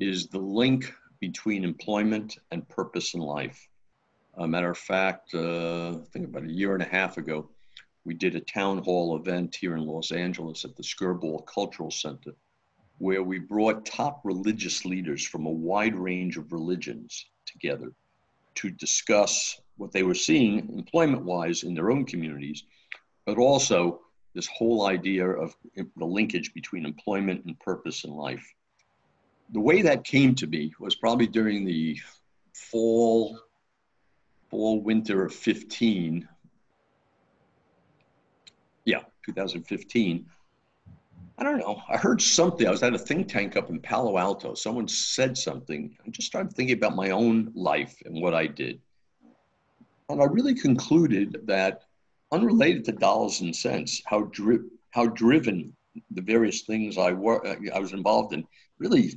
is 0.00 0.26
the 0.26 0.38
link 0.38 0.92
between 1.20 1.64
employment 1.64 2.36
and 2.50 2.68
purpose 2.68 3.14
in 3.14 3.20
life. 3.20 3.68
A 4.36 4.46
matter 4.46 4.70
of 4.70 4.78
fact, 4.78 5.34
uh, 5.34 5.90
I 5.90 6.04
think 6.12 6.26
about 6.26 6.44
a 6.44 6.52
year 6.52 6.74
and 6.74 6.82
a 6.82 6.86
half 6.86 7.16
ago, 7.16 7.48
we 8.04 8.14
did 8.14 8.36
a 8.36 8.40
town 8.40 8.78
hall 8.78 9.16
event 9.16 9.54
here 9.54 9.76
in 9.76 9.86
Los 9.86 10.12
Angeles 10.12 10.64
at 10.64 10.76
the 10.76 10.82
Skirball 10.82 11.46
Cultural 11.46 11.90
Center, 11.90 12.32
where 12.98 13.22
we 13.22 13.38
brought 13.38 13.86
top 13.86 14.20
religious 14.24 14.84
leaders 14.84 15.26
from 15.26 15.46
a 15.46 15.50
wide 15.50 15.96
range 15.96 16.36
of 16.36 16.52
religions 16.52 17.26
together 17.46 17.92
to 18.56 18.70
discuss 18.70 19.60
what 19.76 19.90
they 19.90 20.02
were 20.02 20.14
seeing 20.14 20.58
employment 20.76 21.24
wise 21.24 21.62
in 21.62 21.74
their 21.74 21.90
own 21.90 22.04
communities, 22.04 22.64
but 23.24 23.38
also 23.38 24.00
this 24.34 24.46
whole 24.48 24.86
idea 24.86 25.26
of 25.26 25.56
the 25.74 26.04
linkage 26.04 26.52
between 26.54 26.84
employment 26.84 27.44
and 27.46 27.58
purpose 27.60 28.04
in 28.04 28.10
life. 28.10 28.46
The 29.50 29.60
way 29.60 29.82
that 29.82 30.04
came 30.04 30.34
to 30.36 30.46
be 30.46 30.74
was 30.78 30.94
probably 30.94 31.26
during 31.26 31.64
the 31.64 31.98
fall, 32.52 33.38
fall, 34.50 34.82
winter 34.82 35.24
of 35.24 35.34
15 35.34 36.28
2015. 39.24 40.26
I 41.36 41.42
don't 41.42 41.58
know. 41.58 41.82
I 41.88 41.96
heard 41.96 42.22
something. 42.22 42.66
I 42.66 42.70
was 42.70 42.82
at 42.82 42.94
a 42.94 42.98
think 42.98 43.28
tank 43.28 43.56
up 43.56 43.68
in 43.68 43.80
Palo 43.80 44.18
Alto. 44.18 44.54
Someone 44.54 44.86
said 44.86 45.36
something. 45.36 45.96
I 46.06 46.10
just 46.10 46.28
started 46.28 46.52
thinking 46.52 46.76
about 46.76 46.94
my 46.94 47.10
own 47.10 47.50
life 47.54 47.96
and 48.04 48.22
what 48.22 48.34
I 48.34 48.46
did. 48.46 48.80
And 50.08 50.22
I 50.22 50.26
really 50.26 50.54
concluded 50.54 51.40
that, 51.44 51.82
unrelated 52.30 52.84
to 52.84 52.92
dollars 52.92 53.40
and 53.40 53.54
cents, 53.54 54.02
how, 54.06 54.22
dri- 54.24 54.68
how 54.90 55.06
driven 55.06 55.74
the 56.10 56.22
various 56.22 56.62
things 56.62 56.98
I, 56.98 57.12
wor- 57.12 57.46
I 57.46 57.78
was 57.78 57.92
involved 57.92 58.32
in 58.32 58.46
really 58.78 59.14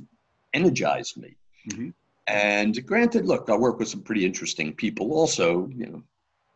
energized 0.54 1.16
me. 1.16 1.36
Mm-hmm. 1.70 1.90
And 2.26 2.86
granted, 2.86 3.26
look, 3.26 3.48
I 3.48 3.56
work 3.56 3.78
with 3.78 3.88
some 3.88 4.02
pretty 4.02 4.24
interesting 4.24 4.74
people 4.74 5.12
also, 5.12 5.68
you 5.74 5.86
know, 5.86 6.02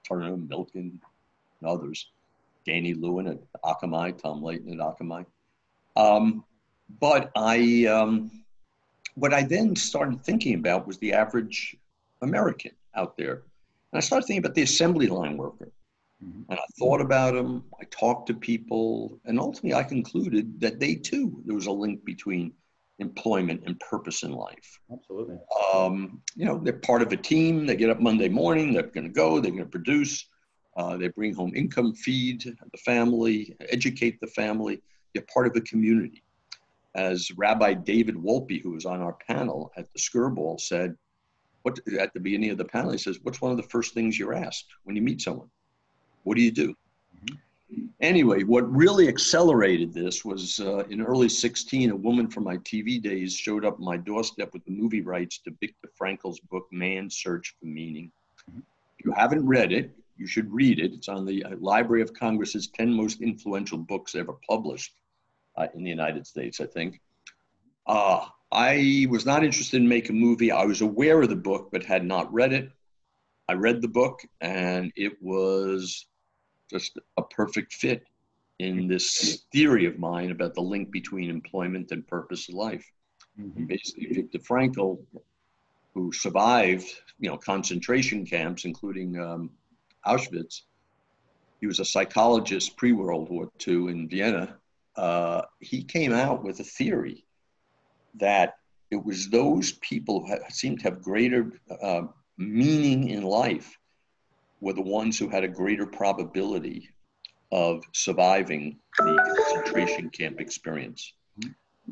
Turner, 0.07 0.37
Milken, 0.37 0.99
and 1.61 1.67
others. 1.67 2.11
Danny 2.66 2.94
Lewin 2.94 3.27
at 3.27 3.38
Akamai, 3.62 4.20
Tom 4.20 4.42
Leighton 4.42 4.72
at 4.72 4.79
Akamai. 4.79 5.27
Um, 5.96 6.44
but 7.01 7.31
I, 7.37 7.87
um, 7.87 8.31
what 9.14 9.35
I 9.35 9.42
then 9.42 9.77
started 9.77 10.20
thinking 10.20 10.55
about 10.55 10.87
was 10.87 10.98
the 10.98 11.12
average 11.12 11.77
American 12.22 12.72
out 12.94 13.16
there. 13.16 13.42
And 13.92 13.98
I 13.98 14.01
started 14.01 14.27
thinking 14.27 14.44
about 14.44 14.55
the 14.55 14.62
assembly 14.62 15.07
line 15.07 15.37
worker. 15.37 15.70
Mm-hmm. 16.25 16.51
And 16.51 16.59
I 16.59 16.64
thought 16.79 17.01
about 17.01 17.35
them, 17.35 17.64
I 17.81 17.85
talked 17.90 18.29
to 18.29 18.35
people, 18.35 19.18
and 19.25 19.38
ultimately 19.38 19.75
I 19.75 19.83
concluded 19.83 20.61
that 20.61 20.79
they 20.79 20.94
too, 20.94 21.42
there 21.44 21.55
was 21.55 21.66
a 21.66 21.72
link 21.72 22.05
between 22.05 22.53
employment 22.98 23.62
and 23.66 23.79
purpose 23.81 24.22
in 24.22 24.33
life. 24.33 24.81
Absolutely. 24.92 25.37
Um, 25.75 26.22
you 26.37 26.44
know, 26.44 26.59
they're 26.59 26.75
part 26.75 27.03
of 27.03 27.12
a 27.12 27.16
team. 27.16 27.66
They 27.66 27.77
get 27.77 27.90
up 27.90 28.01
Monday 28.01 28.29
morning, 28.29 28.72
they're 28.72 28.85
going 28.85 29.09
to 29.09 29.12
go, 29.12 29.40
they're 29.40 29.51
going 29.51 29.64
to 29.64 29.68
produce. 29.68 30.27
Uh, 30.76 30.96
they 30.96 31.08
bring 31.08 31.35
home 31.35 31.52
income, 31.54 31.92
feed 31.94 32.42
the 32.44 32.78
family, 32.78 33.54
educate 33.68 34.20
the 34.20 34.26
family. 34.26 34.82
They're 35.14 35.24
part 35.32 35.46
of 35.46 35.52
the 35.52 35.61
community. 35.62 36.22
As 36.94 37.30
Rabbi 37.37 37.74
David 37.74 38.16
Wolpe, 38.16 38.62
who 38.62 38.70
was 38.70 38.87
on 38.87 39.00
our 39.00 39.16
panel 39.26 39.72
at 39.76 39.92
the 39.92 39.98
Skirball, 39.98 40.61
said, 40.61 40.96
what, 41.62 41.78
at 41.98 42.12
the 42.12 42.20
beginning 42.20 42.50
of 42.50 42.58
the 42.58 42.64
panel, 42.64 42.92
he 42.92 42.98
says, 42.98 43.20
What's 43.22 43.40
one 43.40 43.50
of 43.50 43.56
the 43.56 43.62
first 43.64 43.94
things 43.94 44.18
you're 44.18 44.35
asked 44.35 44.66
when 44.85 44.96
you 44.96 45.02
meet 45.02 45.20
someone? 45.20 45.48
What 46.24 46.37
do 46.37 46.42
you 46.42 46.50
do? 46.50 46.74
Mm-hmm. 47.16 47.87
Anyway, 48.00 48.42
what 48.42 48.70
really 48.70 49.08
accelerated 49.08 49.94
this 49.94 50.24
was 50.24 50.58
uh, 50.61 50.85
in 50.90 51.00
early 51.00 51.28
16, 51.28 51.90
a 51.90 51.96
woman 51.96 52.28
from 52.28 52.44
my 52.44 52.56
TV 52.58 53.00
days 53.00 53.35
showed 53.35 53.64
up 53.64 53.78
my 53.78 53.96
doorstep 53.96 54.52
with 54.52 54.64
the 54.64 54.72
movie 54.72 55.02
rights 55.02 55.38
to 55.38 55.52
Viktor 55.61 55.88
Frankl's 55.96 56.40
book, 56.40 56.66
Man's 56.72 57.16
Search 57.16 57.54
for 57.58 57.66
Meaning. 57.66 58.11
If 58.98 59.04
you 59.04 59.12
haven't 59.12 59.46
read 59.46 59.72
it, 59.72 59.92
you 60.16 60.27
should 60.27 60.53
read 60.53 60.79
it. 60.79 60.92
It's 60.92 61.09
on 61.09 61.25
the 61.25 61.44
uh, 61.44 61.57
Library 61.59 62.03
of 62.03 62.14
Congress's 62.14 62.68
10 62.68 62.92
most 62.92 63.20
influential 63.20 63.79
books 63.79 64.14
ever 64.14 64.35
published 64.48 64.94
uh, 65.57 65.66
in 65.75 65.83
the 65.83 65.90
United 65.90 66.27
States, 66.27 66.61
I 66.61 66.66
think. 66.66 67.01
Uh, 67.87 68.27
I 68.51 69.07
was 69.11 69.27
not 69.27 69.44
interested 69.44 69.81
in 69.81 69.88
making 69.88 70.16
a 70.16 70.20
movie. 70.20 70.53
I 70.53 70.64
was 70.64 70.83
aware 70.83 71.22
of 71.22 71.31
the 71.31 71.37
book, 71.37 71.70
but 71.72 71.85
had 71.85 72.05
not 72.05 72.33
read 72.33 72.53
it. 72.53 72.70
I 73.48 73.55
read 73.55 73.83
the 73.83 73.88
book, 73.88 74.20
and 74.40 74.92
it 74.94 75.20
was 75.20 76.07
just 76.70 76.98
a 77.16 77.22
perfect 77.22 77.72
fit 77.72 78.05
in 78.59 78.87
this 78.87 79.44
theory 79.53 79.87
of 79.87 79.98
mine 79.98 80.31
about 80.31 80.55
the 80.55 80.61
link 80.61 80.90
between 80.90 81.29
employment 81.29 81.90
and 81.90 82.07
purpose 82.07 82.48
in 82.48 82.55
life. 82.55 82.85
Mm-hmm. 83.40 83.66
Basically, 83.66 84.07
Viktor 84.12 84.38
Frankl, 84.38 84.98
who 85.94 86.12
survived, 86.12 86.88
you 87.18 87.29
know, 87.29 87.37
concentration 87.37 88.25
camps, 88.25 88.64
including 88.64 89.18
um, 89.18 89.51
Auschwitz, 90.07 90.62
he 91.61 91.67
was 91.67 91.79
a 91.79 91.85
psychologist 91.85 92.77
pre-World 92.77 93.29
War 93.31 93.49
II 93.67 93.88
in 93.88 94.09
Vienna. 94.09 94.57
Uh, 94.97 95.43
he 95.61 95.83
came 95.83 96.12
out 96.12 96.43
with 96.43 96.61
a 96.61 96.65
theory 96.65 97.25
that 98.15 98.55
it 98.91 99.03
was 99.03 99.31
those 99.31 99.73
people 99.73 100.27
who 100.27 100.37
seemed 100.51 100.81
to 100.81 100.85
have 100.85 101.03
greater 101.03 101.53
uh, 101.83 102.03
meaning 102.37 103.09
in 103.09 103.23
life 103.23 103.79
were 104.61 104.73
the 104.73 104.83
ones 104.83 105.19
who 105.19 105.29
had 105.29 105.45
a 105.45 105.49
greater 105.49 105.87
probability 105.87 106.88
of 107.51 107.85
surviving 107.93 108.79
the 108.99 109.35
concentration 109.37 110.09
camp 110.11 110.41
experience. 110.41 111.12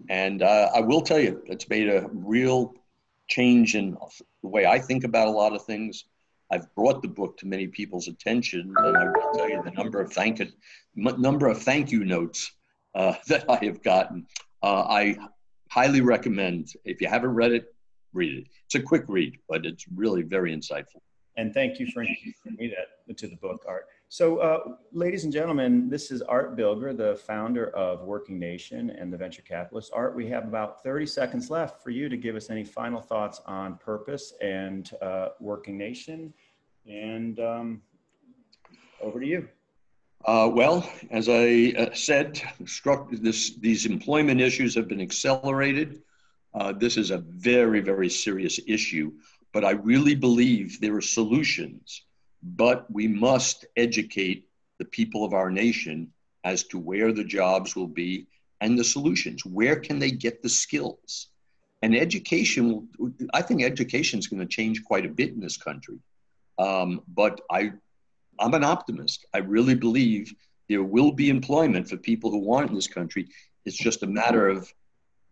And 0.09 0.43
uh, 0.43 0.71
I 0.75 0.81
will 0.81 1.03
tell 1.03 1.19
you, 1.19 1.43
it's 1.47 1.69
made 1.69 1.89
a 1.89 2.09
real 2.13 2.75
change 3.29 3.75
in 3.75 3.97
the 4.43 4.49
way 4.49 4.67
I 4.67 4.79
think 4.79 5.05
about 5.05 5.29
a 5.29 5.31
lot 5.31 5.55
of 5.55 5.65
things. 5.65 6.05
I've 6.51 6.73
brought 6.75 7.03
the 7.03 7.09
book 7.09 7.37
to 7.39 7.47
many 7.47 7.67
people's 7.67 8.09
attention, 8.09 8.75
and 8.77 8.97
I 8.97 9.05
will 9.05 9.33
tell 9.35 9.49
you 9.49 9.63
the 9.63 9.71
number 9.71 10.01
of 10.01 10.13
thank 10.13 10.41
you, 10.41 10.49
number 10.97 11.47
of 11.47 11.63
thank 11.63 11.93
you 11.93 12.05
notes 12.05 12.51
uh, 12.95 13.15
that 13.29 13.49
I 13.49 13.65
have 13.65 13.83
gotten. 13.83 14.27
Uh, 14.63 14.85
I 14.89 15.17
highly 15.71 16.01
recommend. 16.01 16.73
If 16.85 17.01
you 17.01 17.09
haven't 17.09 17.35
read 17.35 17.53
it, 17.53 17.75
read 18.13 18.39
it. 18.39 18.47
It's 18.67 18.75
a 18.75 18.81
quick 18.81 19.05
read, 19.09 19.39
but 19.49 19.65
it's 19.65 19.87
really 19.95 20.23
very 20.23 20.55
insightful. 20.55 21.01
And 21.37 21.55
thank 21.55 21.79
you 21.79 21.87
for 21.87 22.03
introducing 22.03 22.57
me 22.59 22.75
that, 22.77 23.17
to 23.17 23.29
the 23.29 23.37
book, 23.37 23.65
Art. 23.67 23.87
So, 24.13 24.39
uh, 24.39 24.75
ladies 24.91 25.23
and 25.23 25.33
gentlemen, 25.33 25.89
this 25.89 26.11
is 26.11 26.21
Art 26.21 26.57
Bilger, 26.57 26.97
the 26.97 27.15
founder 27.15 27.71
of 27.77 28.03
Working 28.03 28.41
Nation 28.41 28.91
and 28.91 29.13
the 29.13 29.17
venture 29.17 29.43
capitalist. 29.43 29.93
Art, 29.95 30.17
we 30.17 30.27
have 30.27 30.49
about 30.49 30.83
30 30.83 31.07
seconds 31.07 31.49
left 31.49 31.81
for 31.81 31.91
you 31.91 32.09
to 32.09 32.17
give 32.17 32.35
us 32.35 32.51
any 32.51 32.65
final 32.65 33.01
thoughts 33.01 33.41
on 33.47 33.77
purpose 33.77 34.35
and 34.43 34.91
uh, 35.01 35.29
Working 35.39 35.79
Nation. 35.79 36.35
And 36.89 37.39
um, 37.39 37.83
over 39.01 39.21
to 39.21 39.27
you. 39.27 39.49
Uh, 40.25 40.51
well, 40.53 40.91
as 41.13 41.29
I 41.29 41.73
uh, 41.79 41.95
said, 41.95 42.43
this, 43.13 43.55
these 43.59 43.87
employment 43.87 44.41
issues 44.41 44.75
have 44.75 44.89
been 44.89 45.01
accelerated. 45.01 46.03
Uh, 46.53 46.73
this 46.73 46.97
is 46.97 47.13
a 47.13 47.19
very, 47.19 47.79
very 47.79 48.11
serious 48.11 48.59
issue. 48.67 49.13
But 49.53 49.65
I 49.65 49.71
really 49.71 50.17
believe 50.17 50.81
there 50.81 50.97
are 50.97 51.01
solutions, 51.01 52.03
but 52.43 52.91
we 52.91 53.07
must 53.07 53.67
educate 53.77 54.49
the 54.79 54.85
people 54.85 55.25
of 55.25 55.35
our 55.35 55.51
nation 55.51 56.13
as 56.45 56.65
to 56.65 56.79
where 56.79 57.13
the 57.13 57.25
jobs 57.25 57.77
will 57.77 57.87
be 57.87 58.27
and 58.61 58.79
the 58.79 58.85
solutions. 58.85 59.45
Where 59.45 59.77
can 59.77 59.99
they 59.99 60.11
get 60.11 60.43
the 60.43 60.49
skills? 60.49 61.29
And 61.83 61.97
education, 61.97 62.89
I 63.33 63.43
think 63.43 63.63
education 63.63 64.19
is 64.19 64.27
going 64.27 64.41
to 64.41 64.47
change 64.47 64.85
quite 64.85 65.07
a 65.07 65.11
bit 65.11 65.31
in 65.31 65.41
this 65.41 65.57
country. 65.57 65.99
Um, 66.59 67.03
but 67.09 67.41
I, 67.51 67.73
I'm 68.39 68.55
an 68.55 68.65
optimist. 68.65 69.25
I 69.33 69.39
really 69.39 69.75
believe 69.75 70.35
there 70.69 70.83
will 70.83 71.13
be 71.13 71.31
employment 71.31 71.89
for 71.89 71.97
people 71.97 72.31
who 72.31 72.39
want 72.39 72.67
it 72.67 72.69
in 72.71 72.75
this 72.75 72.87
country. 72.87 73.29
It's 73.65 73.77
just 73.77 74.03
a 74.03 74.07
matter 74.07 74.49
of 74.49 74.73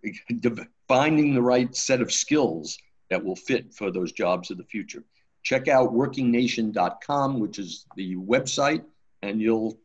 finding 0.89 1.35
the 1.35 1.43
right 1.43 1.75
set 1.75 2.01
of 2.01 2.13
skills 2.13 2.79
that 3.11 3.25
will 3.25 3.37
fit 3.37 3.75
for 3.75 3.91
those 3.91 4.13
jobs 4.13 4.51
of 4.51 4.59
the 4.59 4.65
future. 4.65 5.05
Check 5.49 5.67
out 5.67 5.95
workingnation.com, 5.95 7.41
which 7.41 7.59
is 7.59 7.87
the 7.97 8.17
website, 8.17 8.85
and 9.23 9.41
you'll 9.41 9.79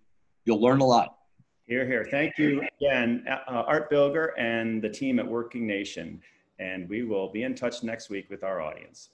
you'll 0.44 0.62
learn 0.62 0.82
a 0.82 0.86
lot. 0.86 1.16
Here, 1.66 1.88
here. 1.88 2.06
Thank 2.12 2.38
you 2.38 2.64
again, 2.82 3.24
uh, 3.30 3.64
Art 3.66 3.90
Bilger 3.90 4.32
and 4.38 4.82
the 4.82 4.90
team 4.90 5.20
at 5.20 5.26
Working 5.26 5.66
Nation. 5.66 6.22
And 6.60 6.90
we 6.90 7.06
will 7.06 7.32
be 7.32 7.44
in 7.44 7.56
touch 7.56 7.82
next 7.82 8.10
week 8.10 8.30
with 8.30 8.44
our 8.44 8.60
audience. 8.60 9.12